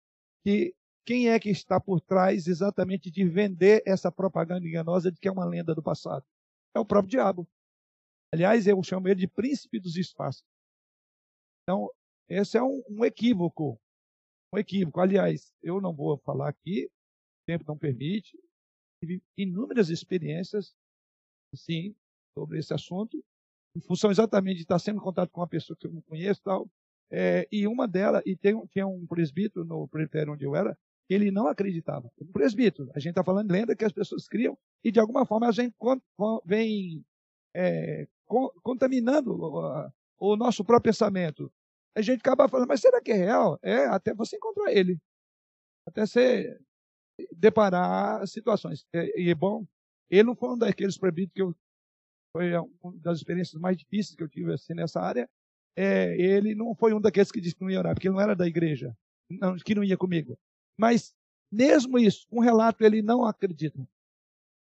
[0.44, 0.74] que
[1.06, 5.32] quem é que está por trás exatamente de vender essa propaganda enganosa de que é
[5.32, 6.24] uma lenda do passado?
[6.80, 7.46] É o próprio diabo.
[8.34, 10.46] Aliás, eu chamo ele de príncipe dos espaços.
[11.64, 11.92] Então,
[12.30, 13.78] esse é um, um equívoco.
[14.54, 15.02] Um equívoco.
[15.02, 18.40] Aliás, eu não vou falar aqui, o tempo não permite.
[19.04, 20.74] Tive inúmeras experiências,
[21.54, 21.94] sim,
[22.34, 23.22] sobre esse assunto,
[23.76, 26.42] em função exatamente de estar sendo em contato com uma pessoa que eu não conheço
[26.42, 26.70] tal,
[27.12, 30.78] é, e uma delas, e tem, tinha um presbítero no presbitério onde eu era,
[31.10, 32.12] ele não acreditava.
[32.20, 32.90] Um presbítero.
[32.96, 35.52] A gente está falando de lenda que as pessoas criam e de alguma forma a
[35.52, 35.76] gente
[36.46, 37.04] vem
[37.56, 38.08] é,
[38.64, 41.52] contaminando o, o, nosso próprio pensamento.
[41.96, 43.60] A gente acaba falando, mas será que é real?
[43.62, 45.00] É, até você encontrar ele.
[45.88, 46.60] Até você
[47.36, 48.86] deparar situações.
[48.94, 49.66] É, e é bom,
[50.10, 51.56] ele não foi um daqueles presbíteros que eu.
[52.32, 55.28] Foi uma das experiências mais difíceis que eu tive assim, nessa área
[55.80, 58.22] é, ele não foi um daqueles que disse que não ia orar, porque ele não
[58.22, 58.94] era da igreja,
[59.30, 60.38] não, que não ia comigo.
[60.80, 61.14] Mas,
[61.52, 63.86] mesmo isso, um relato ele não acredita.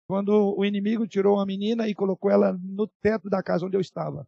[0.07, 3.81] Quando o inimigo tirou uma menina e colocou ela no teto da casa onde eu
[3.81, 4.25] estava.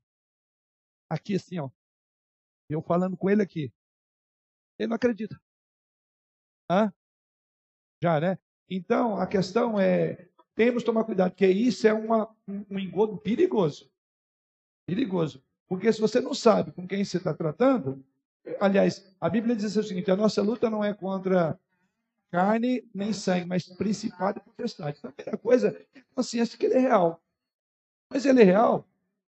[1.10, 1.70] Aqui assim, ó.
[2.70, 3.72] Eu falando com ele aqui.
[4.78, 5.40] Ele não acredita.
[6.70, 6.94] Hã?
[8.04, 8.38] Já, né?
[8.70, 13.90] Então, a questão é, temos que tomar cuidado, porque isso é uma, um engodo perigoso.
[14.86, 15.42] Perigoso.
[15.70, 18.04] Porque se você não sabe com quem você está tratando,
[18.60, 21.58] aliás, a Bíblia diz o seguinte: a nossa luta não é contra
[22.32, 24.98] carne nem sangue, mas principado e potestade.
[24.98, 27.22] Então, a primeira coisa é a consciência que ele é real.
[28.10, 28.88] Mas ele é real,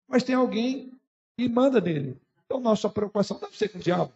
[0.08, 0.92] mas tem alguém
[1.38, 2.18] que manda nele.
[2.46, 4.12] Então, nossa preocupação deve ser com o diabo.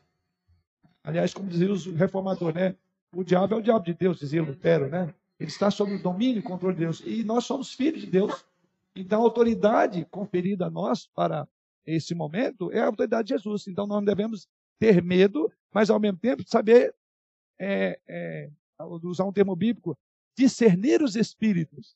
[1.04, 2.76] Aliás, como dizia o reformador, né?
[3.16, 5.14] O diabo é o diabo de Deus, dizia Lutero, né?
[5.40, 7.02] Ele está sob o domínio e controle de Deus.
[7.06, 8.46] E nós somos filhos de Deus.
[8.96, 11.48] Então, a autoridade conferida a nós para
[11.86, 13.68] esse momento é a autoridade de Jesus.
[13.68, 14.48] Então nós não devemos
[14.80, 16.94] ter medo, mas ao mesmo tempo saber,
[17.60, 18.50] é, é,
[19.04, 19.98] usar um termo bíblico,
[20.38, 21.96] discernir os espíritos.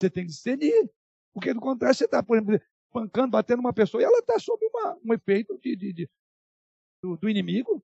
[0.00, 0.90] Você tem que discernir.
[1.32, 2.60] Porque do contrário, você está, por exemplo,
[2.92, 6.10] pancando, batendo uma pessoa e ela está sob uma, um efeito de, de, de
[7.02, 7.82] do, do, inimigo.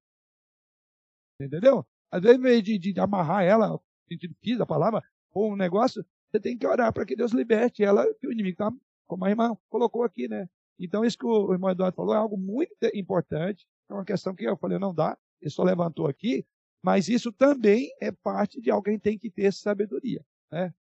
[1.40, 1.86] Entendeu?
[2.10, 5.02] Às vezes, em vez de, de amarrar ela, sentido físico da palavra,
[5.32, 8.54] ou um negócio, você tem que orar para que Deus liberte ela, que o inimigo
[8.54, 8.72] está,
[9.06, 10.48] como a irmã colocou aqui, né?
[10.78, 13.66] Então, isso que o irmão Eduardo falou é algo muito importante.
[13.88, 16.44] É uma questão que eu falei, não dá, ele só levantou aqui,
[16.86, 20.24] mas isso também é parte de alguém tem que ter sabedoria.
[20.52, 20.72] Né?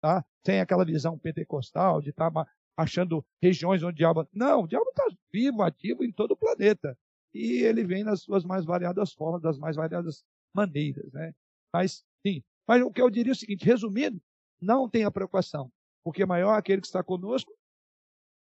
[0.00, 0.24] Tá?
[0.42, 2.44] Tem aquela visão pentecostal de estar tá
[2.76, 4.28] achando regiões onde o diabo.
[4.32, 6.98] Não, o diabo está vivo, ativo em todo o planeta.
[7.32, 11.12] E ele vem nas suas mais variadas formas, das mais variadas maneiras.
[11.12, 11.32] Né?
[11.72, 12.42] Mas, sim.
[12.66, 14.20] Mas o que eu diria é o seguinte: resumindo,
[14.60, 15.70] não tenha preocupação,
[16.02, 17.56] porque maior é aquele que está conosco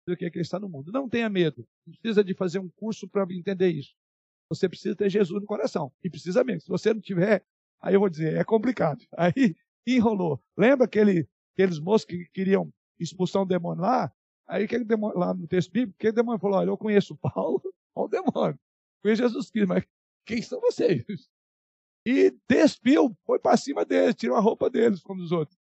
[0.05, 0.91] do que quem está no mundo.
[0.91, 1.65] Não tenha medo.
[1.87, 3.95] Não precisa de fazer um curso para entender isso.
[4.51, 5.93] Você precisa ter Jesus no coração.
[6.03, 6.63] E precisa mesmo.
[6.63, 7.45] Se você não tiver,
[7.81, 9.05] aí eu vou dizer, é complicado.
[9.17, 9.55] Aí
[9.87, 10.43] enrolou.
[10.57, 14.13] Lembra aquele, aqueles moços que queriam expulsar um demônio lá?
[14.47, 17.63] Aí aquele demônio, lá no texto bíblico, aquele demônio falou: Olha, eu conheço Paulo,
[17.95, 18.59] olha o demônio.
[19.03, 19.85] Conheço Jesus Cristo, mas
[20.27, 21.05] quem são vocês?
[22.07, 25.59] E despiu, foi para cima deles, tirou a roupa deles, como os outros.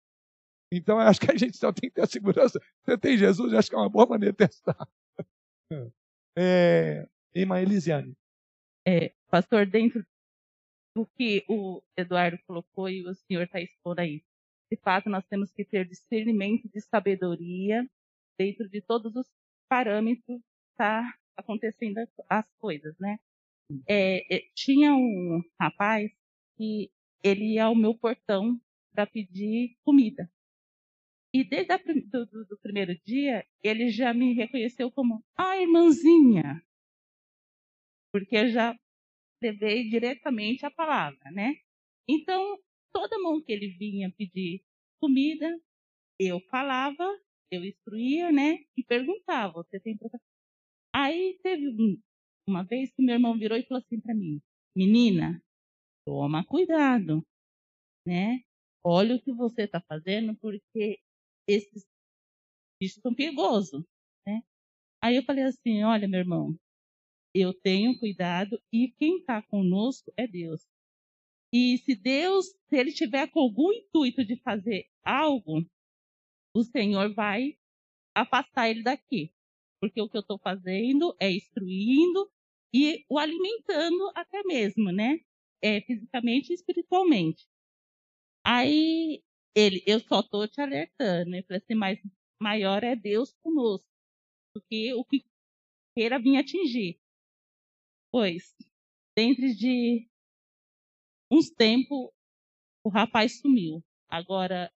[0.72, 2.59] Então, eu acho que a gente só tem que ter a segurança.
[2.84, 4.88] Você tem Jesus, acho que é uma boa maneira de testar.
[6.39, 7.03] É,
[7.34, 8.15] irmã Elisiane.
[8.88, 10.01] É, pastor, dentro
[10.95, 14.23] do que o Eduardo colocou e o senhor está expondo aí,
[14.72, 17.85] de fato, nós temos que ter discernimento de sabedoria
[18.39, 19.27] dentro de todos os
[19.69, 21.97] parâmetros que está acontecendo
[22.30, 23.19] as coisas, né?
[23.85, 26.09] É, é, tinha um rapaz
[26.55, 26.89] que
[27.22, 28.57] ele ia ao meu portão
[28.93, 30.31] para pedir comida.
[31.34, 31.77] E desde
[32.09, 36.64] do, primeiro dia, ele já me reconheceu como a irmãzinha.
[38.19, 38.76] Porque eu já
[39.41, 41.56] levei diretamente a palavra, né?
[42.10, 42.57] Então,
[42.91, 44.64] toda mão que ele vinha pedir
[44.99, 45.60] comida,
[46.19, 47.03] eu falava,
[47.52, 48.57] eu instruía, né?
[48.76, 49.98] E perguntava, você tem
[50.95, 51.68] Aí teve
[52.48, 54.41] uma vez que meu irmão virou e falou assim para mim,
[54.76, 55.39] menina,
[56.06, 57.23] toma cuidado,
[58.07, 58.41] né?
[58.84, 60.99] Olha o que você está fazendo, porque
[61.48, 61.85] esses
[62.81, 63.85] bichos são perigosos,
[64.26, 64.41] né?
[65.03, 66.57] Aí eu falei assim, olha, meu irmão,
[67.41, 70.65] eu tenho cuidado e quem está conosco é Deus.
[71.53, 75.65] E se Deus, se ele tiver com algum intuito de fazer algo,
[76.53, 77.57] o Senhor vai
[78.15, 79.34] afastar ele daqui.
[79.80, 82.30] Porque o que eu estou fazendo é instruindo
[82.73, 85.19] e o alimentando até mesmo, né?
[85.61, 87.47] É, fisicamente e espiritualmente.
[88.45, 89.23] Aí
[89.55, 91.35] ele, eu só estou te alertando.
[91.35, 91.99] Eu falei assim, mas
[92.41, 93.88] maior é Deus conosco
[94.55, 95.23] do que o que
[95.95, 96.99] queira vir atingir.
[98.12, 98.56] Pois,
[99.16, 100.08] dentro de
[101.32, 102.10] uns tempos,
[102.84, 103.84] o rapaz sumiu.
[104.10, 104.72] Agora,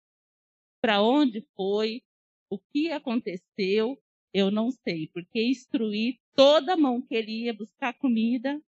[0.80, 2.02] para onde foi,
[2.50, 4.02] o que aconteceu,
[4.32, 8.60] eu não sei, porque instruí toda mão que ele ia buscar comida,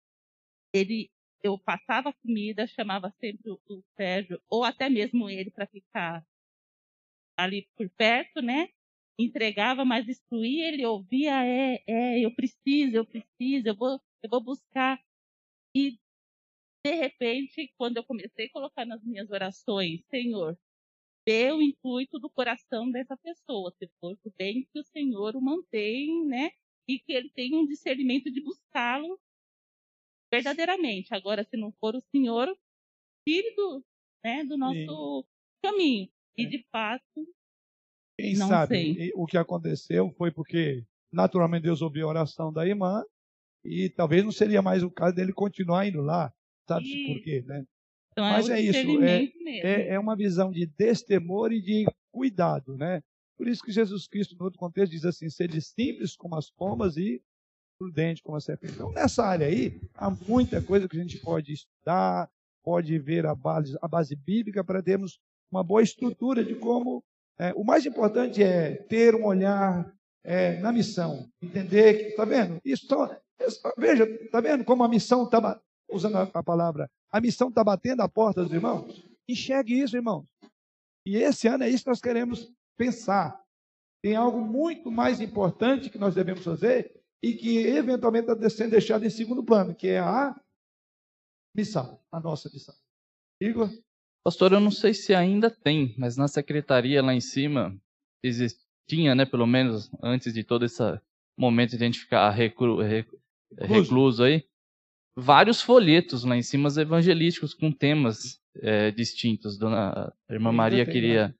[0.74, 1.10] ele,
[1.44, 6.26] eu passava comida, chamava sempre o Sérgio, ou até mesmo ele para ficar
[7.38, 8.70] ali por perto, né?
[9.20, 14.42] Entregava, mas instruía, ele ouvia, é, é, eu preciso, eu preciso, eu vou, eu vou
[14.42, 14.98] buscar.
[15.76, 16.00] E
[16.86, 20.58] de repente, quando eu comecei a colocar nas minhas orações, Senhor,
[21.28, 25.42] vê o intuito do coração dessa pessoa, se for o bem que o Senhor o
[25.42, 26.52] mantém, né?
[26.88, 29.20] E que ele tenha um discernimento de buscá-lo
[30.32, 31.14] verdadeiramente.
[31.14, 32.48] Agora, se não for o Senhor,
[33.28, 33.84] tire do,
[34.24, 35.28] né, do nosso Sim.
[35.62, 36.10] caminho.
[36.38, 36.50] E é.
[36.50, 37.36] de fato,
[38.22, 39.12] quem não sabe sei.
[39.16, 43.04] o que aconteceu foi porque naturalmente Deus ouviu a oração da irmã
[43.64, 46.34] e talvez não seria mais o caso dele continuar indo lá
[46.70, 47.66] Sabe-se por quê, né?
[48.12, 52.78] Então, Mas é, é isso, é, é, é, uma visão de destemor e de cuidado,
[52.78, 53.02] né?
[53.36, 56.96] Por isso que Jesus Cristo, no outro contexto, diz assim, sede simples como as pombas
[56.96, 57.24] e
[57.80, 58.74] prudente como a serpente.
[58.74, 62.30] Então, nessa área aí, há muita coisa que a gente pode estudar,
[62.64, 65.18] pode ver a base, a base bíblica para termos
[65.52, 67.04] uma boa estrutura de como...
[67.40, 72.60] É, o mais importante é ter um olhar é, na missão, entender que, está vendo?
[72.66, 73.10] Isso só,
[73.78, 75.60] veja, está vendo como a missão está
[75.90, 79.08] usando a, palavra, a missão está batendo a porta dos irmãos?
[79.28, 80.28] Enxergue isso, irmãos.
[81.06, 83.42] E esse ano é isso que nós queremos pensar.
[84.04, 89.06] Tem algo muito mais importante que nós devemos fazer e que eventualmente está sendo deixado
[89.06, 90.36] em segundo plano, que é a
[91.56, 92.76] missão, a nossa missão.
[93.42, 93.70] Igor?
[94.24, 97.76] Pastor, eu não sei se ainda tem, mas na secretaria lá em cima
[98.24, 100.84] existia, né, pelo menos antes de todo esse
[101.38, 102.80] momento de a gente ficar reclu,
[103.58, 104.44] recluso aí,
[105.16, 109.58] vários folhetos lá em cima evangelísticos com temas é, distintos.
[109.58, 111.34] Dona a irmã Maria queria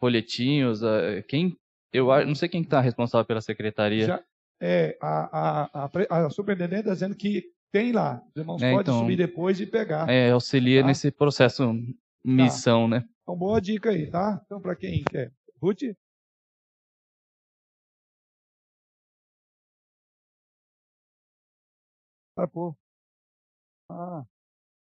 [0.00, 0.80] folhetinhos.
[1.28, 1.56] quem
[1.92, 4.06] eu não sei quem está responsável pela secretaria.
[4.06, 4.24] Já,
[4.60, 8.22] é, a, a, a, a superintendente está dizendo que tem lá.
[8.34, 10.08] Os irmãos é, podem então, subir depois e pegar.
[10.08, 10.86] É, auxilia tá?
[10.86, 11.74] nesse processo
[12.24, 13.00] missão, tá.
[13.00, 13.08] né?
[13.22, 14.40] Então, boa dica aí, tá?
[14.44, 15.32] Então, para quem quer.
[15.60, 15.82] Ruth?
[22.34, 22.74] Para pôr.
[23.90, 24.24] Ah,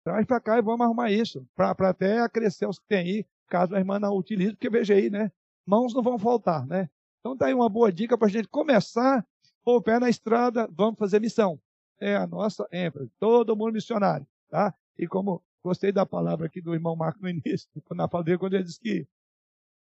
[0.04, 3.76] traz para cá e vamos arrumar isso, para até acrescer os que tem aí, caso
[3.76, 5.32] a irmã não utilize, porque veja aí, né?
[5.66, 6.90] Mãos não vão faltar, né?
[7.20, 9.26] Então tá aí uma boa dica para a gente começar,
[9.64, 11.60] pôr o pé na estrada, vamos fazer missão.
[12.00, 14.74] É a nossa ênfase, todo mundo missionário, tá?
[14.98, 18.53] E como gostei da palavra aqui do irmão Marco no início, na fala dele, quando
[18.53, 19.07] ele disse que,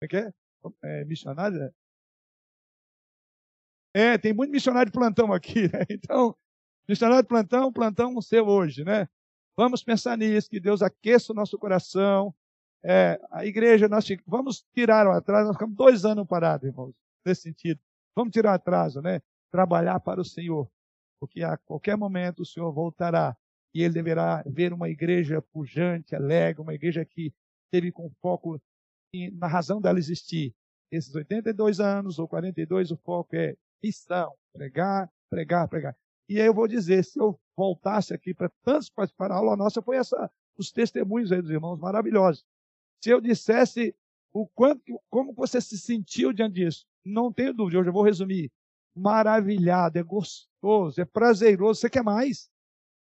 [0.03, 0.33] é que é?
[0.83, 1.73] é missionário, é?
[3.97, 5.85] É, tem muito missionário de plantão aqui, né?
[5.91, 6.37] Então,
[6.89, 9.09] Missionário de plantão, plantão seu hoje, né?
[9.57, 12.35] Vamos pensar nisso, que Deus aqueça o nosso coração.
[12.85, 16.95] É, a igreja, nós vamos tirar o atraso, nós ficamos dois anos parados, irmãos,
[17.25, 17.81] nesse sentido.
[18.15, 19.23] Vamos tirar o atraso, né?
[19.51, 20.71] Trabalhar para o Senhor,
[21.19, 23.35] porque a qualquer momento o Senhor voltará
[23.75, 27.35] e ele deverá ver uma igreja pujante, alegre, uma igreja que
[27.71, 28.61] teve com foco
[29.33, 30.55] na razão dela existir.
[30.91, 35.97] Esses 82 anos ou 42, o foco é missão, pregar, pregar, pregar.
[36.29, 39.83] E aí eu vou dizer, se eu voltasse aqui para tantos participar da aula nossa,
[39.83, 42.45] foi essa, os testemunhos aí dos irmãos maravilhosos.
[43.03, 43.95] Se eu dissesse
[44.33, 48.51] o quanto, como você se sentiu diante disso, não tenho dúvida, hoje eu vou resumir.
[48.97, 52.49] Maravilhado, é gostoso, é prazeroso, você quer mais.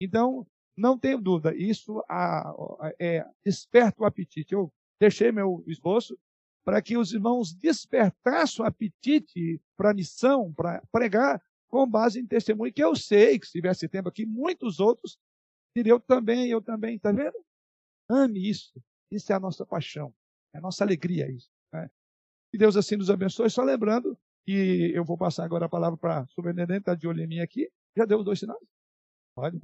[0.01, 0.45] Então,
[0.77, 4.53] não tenho dúvida, isso a, a, é, desperta o apetite.
[4.53, 6.17] Eu deixei meu esboço
[6.65, 12.25] para que os irmãos despertassem o apetite para a missão, para pregar, com base em
[12.25, 15.17] testemunho, que eu sei que se tivesse tempo aqui, muitos outros
[15.75, 17.35] diriam também, eu também, está vendo?
[18.09, 18.81] Ame isso.
[19.11, 20.13] Isso é a nossa paixão,
[20.53, 21.49] é a nossa alegria isso.
[21.71, 21.89] Né?
[22.51, 23.49] Que Deus assim nos abençoe.
[23.49, 27.21] Só lembrando que eu vou passar agora a palavra para o superintendente, está de olho
[27.21, 27.69] em mim aqui.
[27.95, 28.59] Já deu os dois sinais?
[29.35, 29.59] Pode.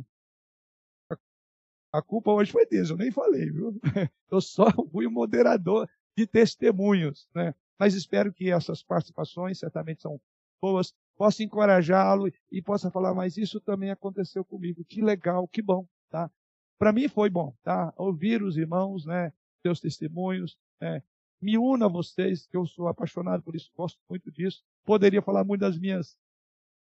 [1.91, 3.77] A culpa hoje foi dele, eu nem falei, viu?
[4.31, 7.53] Eu só fui o moderador de testemunhos, né?
[7.77, 10.19] Mas espero que essas participações certamente são
[10.61, 14.85] boas, possa encorajá-lo e possa falar, mas isso também aconteceu comigo.
[14.85, 16.31] Que legal, que bom, tá?
[16.79, 17.93] Para mim foi bom, tá?
[17.97, 19.33] Ouvir os irmãos, né?
[19.61, 21.03] Seus testemunhos, né?
[21.41, 24.63] Me una a vocês, que eu sou apaixonado por isso, gosto muito disso.
[24.85, 26.15] Poderia falar muito das minhas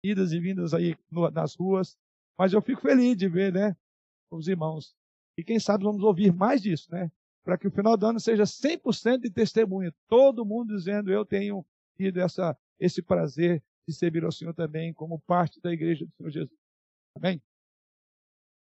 [0.04, 1.98] idas e vindas aí no, nas ruas,
[2.38, 3.76] mas eu fico feliz de ver, né?
[4.32, 4.95] Os irmãos.
[5.38, 7.12] E quem sabe vamos ouvir mais disso, né?
[7.44, 9.94] Para que o final do ano seja 100% de testemunho.
[10.08, 15.20] Todo mundo dizendo, eu tenho tido essa, esse prazer de servir ao Senhor também como
[15.22, 16.60] parte da igreja do Senhor Jesus.
[17.16, 17.41] Amém?